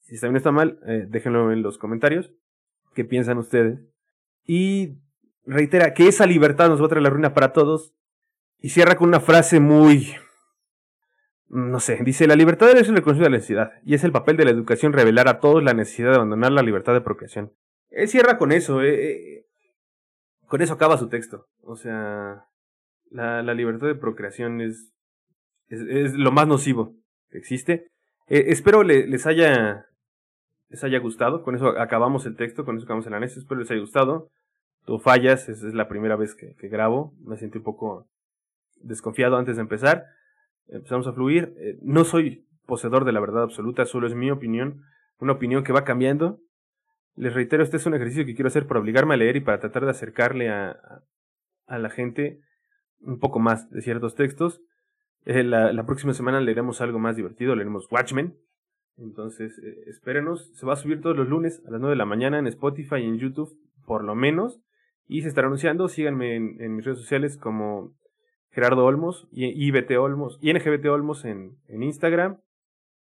[0.00, 2.32] Si está está mal, eh, déjenlo en los comentarios.
[2.94, 3.80] ¿Qué piensan ustedes?
[4.44, 4.98] Y
[5.44, 7.92] reitera que esa libertad nos va a traer la ruina para todos.
[8.58, 10.14] Y cierra con una frase muy...
[11.48, 14.36] No sé, dice, la libertad es el reconocimiento de la necesidad, y es el papel
[14.36, 17.52] de la educación revelar a todos la necesidad de abandonar la libertad de procreación.
[17.90, 19.46] Él cierra con eso, eh, eh,
[20.46, 21.46] con eso acaba su texto.
[21.62, 22.46] O sea,
[23.10, 24.95] la libertad de procreación es,
[25.68, 26.94] es, es, lo más nocivo
[27.30, 27.90] que existe.
[28.28, 29.86] espero les haya
[30.68, 31.42] les haya gustado.
[31.42, 33.38] Con eso acabamos el texto, con eso acabamos el análisis.
[33.38, 34.30] Espero les haya gustado.
[34.84, 37.12] Tú fallas, es, es la primera vez que, que, grabo.
[37.24, 38.06] Me sentí un poco
[38.76, 40.06] desconfiado antes de empezar.
[40.68, 41.54] Empezamos a fluir.
[41.58, 44.82] Eh, no soy poseedor de la verdad absoluta, solo es mi opinión.
[45.18, 46.40] Una opinión que va cambiando.
[47.14, 49.58] Les reitero, este es un ejercicio que quiero hacer para obligarme a leer y para
[49.58, 50.78] tratar de acercarle a,
[51.66, 52.40] a, la gente
[53.00, 54.60] un poco más de ciertos textos.
[55.26, 58.36] Eh, la, próxima semana leeremos algo más divertido, leeremos Watchmen,
[58.96, 60.52] entonces, eh, espérenos.
[60.54, 62.96] Se va a subir todos los lunes a las 9 de la mañana en Spotify
[62.96, 63.52] y en YouTube,
[63.84, 64.60] por lo menos.
[65.06, 65.88] Y se estará anunciando.
[65.88, 67.94] Síganme en, mis redes sociales como
[68.50, 72.40] Gerardo Olmos y IBT Olmos y NGBT Olmos en, en Instagram.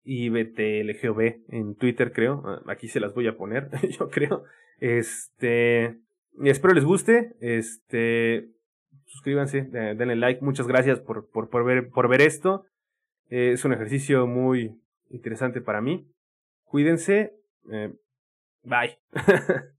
[0.04, 2.42] IBTLGOB en Twitter, creo.
[2.44, 4.44] Ah, aquí se las voy a poner, yo creo.
[4.78, 5.98] Este.
[6.42, 7.36] Espero les guste.
[7.40, 8.55] Este.
[9.06, 10.44] Suscríbanse, denle like.
[10.44, 12.66] Muchas gracias por, por, por, ver, por ver esto.
[13.28, 14.78] es un ejercicio muy
[15.10, 16.06] interesante para mí.
[16.64, 17.32] Cuídense.
[17.70, 17.92] Eh,
[18.62, 18.98] bye.